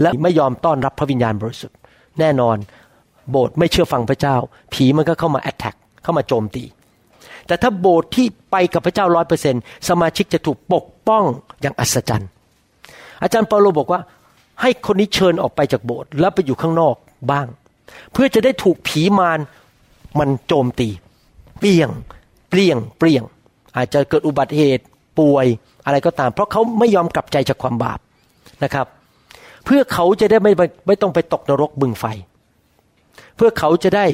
[0.01, 1.77] และไม่ยอมต้อนรับพระวิญญาณบริสุทธิ์
[2.21, 2.57] แน่นอน
[3.31, 4.37] โบสถ์ไม่เชื่อฟังพระเจ้า
[4.73, 6.65] ผีมันก็เข้ามาแอตแทกเข้ามาโจมตี
[7.47, 9.55] แต่ถ้าโบสถ์ที่ไปกับพระเจ้าร้อยเปอร์เซ็น
[9.89, 11.25] สมาชิกจะถูกปกป้อง
[11.61, 12.31] อย่างอัศจรรย์
[13.23, 14.01] อาจารย์เปาโลบอกว่า
[14.61, 16.97] ให้คนนี้เชิญออกไปจากโบสถ์แล้วไปอยู่ข้างนอก
[17.31, 17.47] บ้าง
[18.13, 19.39] เพื่อจะได้ถูกผีมาร
[20.19, 20.89] มันโจมตี
[21.59, 21.91] เปลี่ยง
[22.51, 23.23] เปลี่ยง เปลี่ยง
[23.77, 24.85] อาจจะเกิดอุบัติเหตุ
[25.19, 25.47] ป่วย
[25.85, 27.99] อะไรก็ตาม เพราะเขาไม่ยอมกลับใจจากความบาป
[28.65, 28.87] นะครับ
[29.65, 30.53] เพื่อเขาจะได้ไม่
[30.87, 32.05] ไม่ต้องไปตกนรกบึงไฟ
[33.37, 34.07] เพื่อเขาจะได้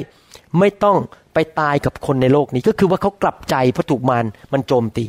[0.59, 0.97] ไม่ต้อง
[1.33, 5.05] ไปตายกับคนในโลกนี้ ก็คือว่าเขากลับใจเพราะถูกมารมันโจมตี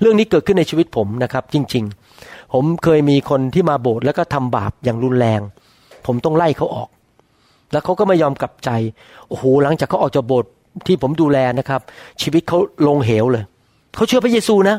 [0.00, 1.84] เรื่องนี้เกิดขึ้นในชีวิตผมนะครับ จริง
[2.18, 5.40] ๆ ผมเคยมีคนที่มาโบสถ์แล้วก็ทำบาปอย่างรุนแรง
[6.06, 6.88] ผมต้องไล่เขาออก
[7.72, 8.70] แล้วเขาก็ไม่ยอมกลับใจ
[9.28, 10.50] โอ้โหหลังจากเขาออกจากโบสถ์
[10.86, 11.80] ที่ผมดูแลนะครับ
[12.22, 13.44] ชีวิตเขาลงเหวเลย
[13.94, 14.76] เขาเชื่อพระเยซูนะ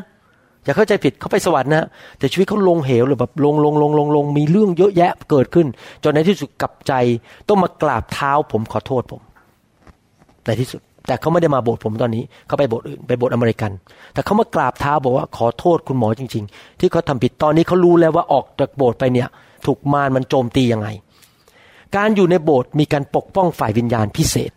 [0.64, 1.84] อย่าเข้าใจผิดเขาไปสวรรค์นะ
[2.18, 5.66] แต่ชีวิตเขาลงเหวเลยแบบลงลงลงลงลงมีเรื่องเยอะแยะเกิดขึ้น
[6.02, 6.92] จนในที่สุดกลับใจ
[7.48, 9.20] ต้องมากราบเท้าผมขอโทษผม
[10.46, 13.70] ในที่สุด แต่เขาไม่ได้มาโบสถ์ผมตอนนี้เขาไปโบสถ์อื่นไปโบสถ์อเมริกัน
[14.14, 19.28] แต่เขามากราบเท้าบอกว่าขอโทษคุณหมอจริง ๆ ที่เขาทาผิดตอนนี้เขารู้แล้วว่าออกจากโบสถ์ไปเนี่ย
[19.66, 20.88] ถูกมารมันโจมตียังไง
[21.96, 24.52] การอยู่ในโบสถ์มีการปกป้องฝ่ายวิญญาณพิเศษ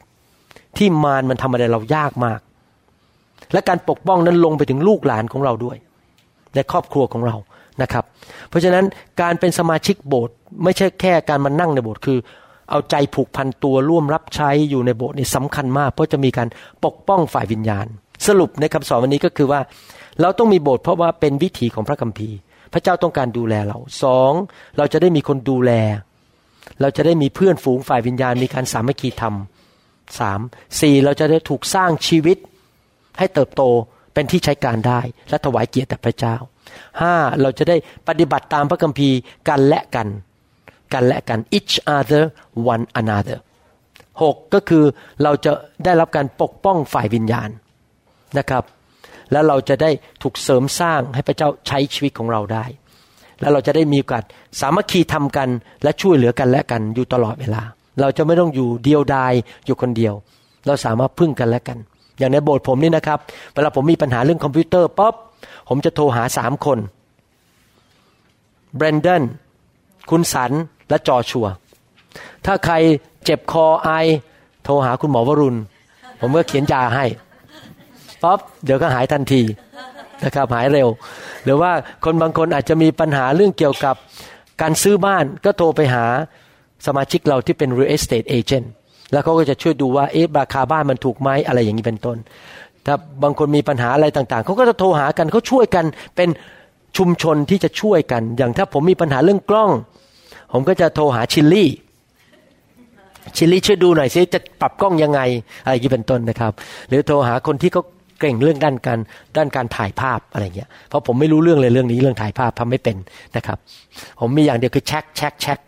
[0.78, 2.40] ที่มารมันทำอะไรเรายากมาก
[3.54, 5.78] และการปกป้องนั้นลงไปถึงลูกหลานของเราด้วย
[6.58, 7.36] ในครอบครัวของเรา
[7.82, 8.04] นะครับ
[8.50, 8.86] เพราะฉะนั้น
[9.22, 12.20] การเป็นสมาชิกโบสถ์ไม่ใช่แค่การมานั่งในโบสถ์คือ
[12.70, 16.48] เอาใจผูกพันตัวร่วมรับใช้อยู่ในโบสถ์นี่สำคัญมากเพราะจะมีการ
[16.86, 17.86] ปกป้องฝ่ายวิญญาณ
[18.28, 19.60] สรุปในคำสอนวันนี้ก็คือว่า
[20.22, 22.38] เราต้องมีโบสถ์เพราะว่าเป็นวิถีของพระคัมภีร์
[22.74, 24.32] พระเจ้าต้องการดูแลเราสอง
[24.78, 25.72] เราจะได้มีคนดูแล
[26.82, 29.36] เราจะได้มีเพื่อนฝูงฝ่ายวิญญาณ มีการสามัคคีธรรม
[30.20, 30.40] สาม
[30.82, 32.38] สี่เราจะได้ถูกสร้างชีวิต
[33.18, 33.64] ให้เติบโต
[34.18, 35.00] เป็นที่ใช้การได้
[35.30, 36.36] และถวายเกียรติแด่พระเจ้า
[37.02, 39.18] ห้าเราจะได้ปฏิบัติตามพระคัมภีร์
[39.50, 40.08] กันและกัน
[40.94, 42.24] กันและกัน each other
[42.74, 43.40] one another
[44.22, 44.84] หกก็คือ
[45.24, 45.52] เราจะ
[45.86, 47.50] ได้รับการปกป้องฝ่ายวิญญาณ
[48.38, 48.64] นะครับ
[49.32, 49.92] แล้วเราจะได้
[50.22, 52.66] ถูกเสริมสร้างให้พระเจ้าใช้ชีวิตของเราได้
[53.42, 54.24] แล้วเราจะได้มีโอกาส
[54.60, 55.50] สามัคคีทำกัน
[55.84, 57.64] และช่วยเหลือกันและกันอยู่ตลอดเวลา
[58.02, 59.34] เราจะไม่ต้องอยู่เดียวดาย
[59.66, 60.14] อยู่คนเดียว
[60.66, 61.80] เราสามารถพึ่งกันและกัน
[62.18, 63.20] อย่างในโบสถ์ผมนี่นะครับ
[63.54, 65.14] เวลาผมมีปัญหาเรื่องคอมพิวเตอร์ปุ๊บ
[65.70, 66.80] ผมจะโทรหาสามคน
[68.76, 69.24] เบรนเดน
[70.10, 70.52] คุณสัน
[70.90, 71.48] และจอชัว
[72.46, 72.76] ถ้าใคร
[73.26, 73.90] เจ็บคอไอ
[74.64, 75.58] โทรหาคุณหมอวรุณ
[76.22, 77.06] ผมก็เขียนยาให้
[78.24, 79.42] ปุ๊บเดี๋ยวก็หายทันที
[80.24, 80.88] นะครับหายเร็ว
[81.44, 81.72] หรือว่า
[82.04, 83.96] คนบางคนอาจจะมีปัญหาเรื่องเกี่ยวกับ
[84.62, 86.06] การซื้อบ้านก็โทรไปหา
[86.86, 88.68] สมาชิกเราที่เป็น real estate agent
[89.12, 92.18] แล้วเขาก็จะช่วยดูว่าเอ๊ะราคาบ้านมันถูกไหมอะไรอย่างนี้เป็นต้น
[92.86, 95.86] ถ้าบางคนมีปัญหาอะไรต่างๆเขาก็จะโทรหากันเขาช่วยกัน
[96.16, 96.30] เป็น
[96.98, 99.72] ชุมชนที่จะช่วยกัน อย่างถ้าผมมีปัญหาเรื่องกล้อง
[100.54, 101.70] ผมก็จะโทรหาชิลลี่
[103.38, 105.20] ชิลลี่ช่วยดูหน่อยซิจะปรับกล้องยังไง
[105.64, 106.52] อะไรอย่างนี้เป็นต้นนะครับ
[106.90, 107.84] หรือโทรหาคนที่เขา
[108.20, 109.00] เก่งเรื่องด้านการ
[109.38, 112.98] ด้านการถ่ายภาพอะไรเงี้ยเพราะผมไม่รู้เรื่องเลยเรื่องนี้เรื่องถ่ายภาพทำไม่เป็น
[113.36, 113.58] นะครับ
[114.20, 115.60] ผมมีอย่างเดียวคือแช็คแช็คแช็ค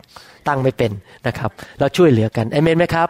[0.48, 0.90] ตั้งไม่เป็น
[1.26, 3.08] นะครับ เราช่วยเหลือกันเอเมนไหมครับ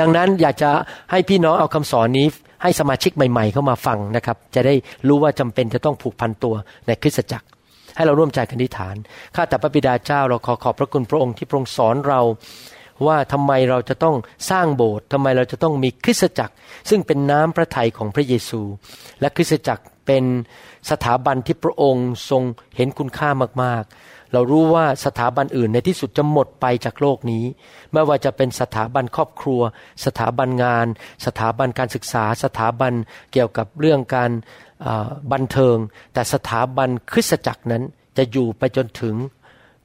[0.00, 0.70] ดังนั้นอยากจะ
[1.10, 2.26] ให้พี่น้องเอาคำสอนนี้
[2.62, 4.74] ให้สมาชิกใหม่ ๆ เข้ามาฟังนะครับ จะได้
[5.08, 6.54] รู้ว่าจำเป็นจะต้องผูกพันตัว
[6.86, 7.46] ในคริสตจักร
[7.96, 8.96] ให้เราร่วมใจกันอธิษฐาน
[9.34, 12.20] ข้าแต่พระบิดาเจ้าเราขอขอบพระคุณพระองค์ที่ทรงสอนเรา
[13.06, 14.16] ว่าทำไมเราจะต้อง
[14.50, 16.54] สร้างโบสถ์ทำไมเราจะต้องมีคริสตจักร
[16.90, 18.60] ซึ่งเป็นน้ำพระทัยของพระเยซู
[19.20, 20.24] และคริสตจักรเป็น
[20.90, 22.42] สถาบันที่พระองค์ทรง
[22.76, 23.28] เห็นคุณค่า
[23.62, 23.84] มาก
[24.34, 27.44] เรารู้ว่าสถาบันอื่นในที่สุดจะหมดไปจากโลกนี้
[27.92, 29.60] ไม่ว่าจะเป็นสถาบันครอบครัว
[30.04, 30.86] สถาบันงาน
[31.26, 32.92] สถาบันการศึกษา สถาบัน
[33.32, 34.30] เกี่ยวกับเรื่องการ
[35.32, 35.76] บันเทิง
[36.14, 37.82] แต่สถาบันคริสตจักรนั้น
[38.16, 39.14] จะอยู่ไปจนถึง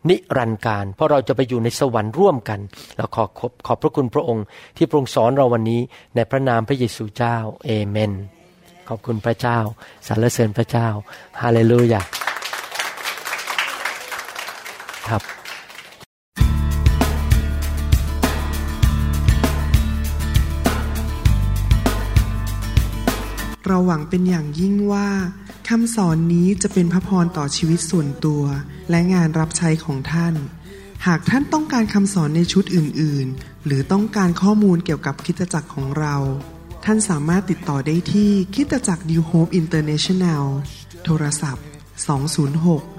[0.10, 2.60] นิรันดร์การ เพราะเราจะไปอยู่ในสวรรค์ร่วมกัน
[2.98, 4.46] เราขอขอบขอบพระคุณพระองค์
[4.78, 5.82] ที่พระองค์สอนเราวันนี้
[6.16, 8.12] ในพระนามพระเยซูเจ้าเอเมน
[8.90, 9.58] ขอบคุณพระเจ้า
[10.08, 10.88] สรรเสริญพระเจ้า
[11.42, 12.02] ฮาเลลูยา
[15.10, 15.24] ครับ
[23.68, 25.10] เราหวังเป็นอย่างยิ่งว่า
[25.70, 28.44] คำสอนนี้จะเป็นพระพรต่อชีวิตส่วนตัว
[28.90, 30.36] และงานรับใช้ของท่าน
[31.08, 36.16] หากท่านต้องการคำสอนในชุดอื่น ๆ หรือต้องการข้อมูลเกี่ยวกับคิตจักรของเรา
[36.86, 40.44] ท่านสามารถติดต่อได้ที่คิตจักร New Hope International
[41.06, 41.66] โทรศัพท์
[42.20, 42.99] 206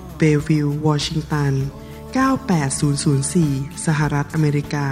[0.21, 1.53] เบลวิลล์วอชิงตัน
[2.25, 4.87] 98004 สหรัฐอเมริกา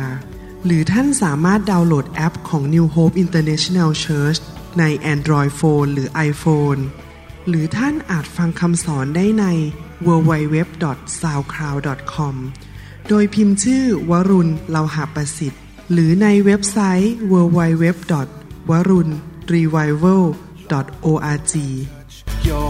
[0.66, 4.40] หรือท่านสามารถดาวน์โหลดแอปของ New Hope International Church
[4.80, 6.82] ใน Android Phone หรือ iPhone
[7.48, 9.46] หรือท่านอาจฟังคำสอนได้ใน
[10.08, 12.36] www.soundcloud.com
[13.08, 15.62] โดยพิมพ์ชื่อวรุณเลาหาประสิทธิ์
[15.92, 17.86] หรือในเว็บไซต์ w w w
[18.70, 19.10] w a r u n
[19.54, 20.24] r e v i v a l
[21.06, 21.54] o r g
[22.48, 22.70] Your.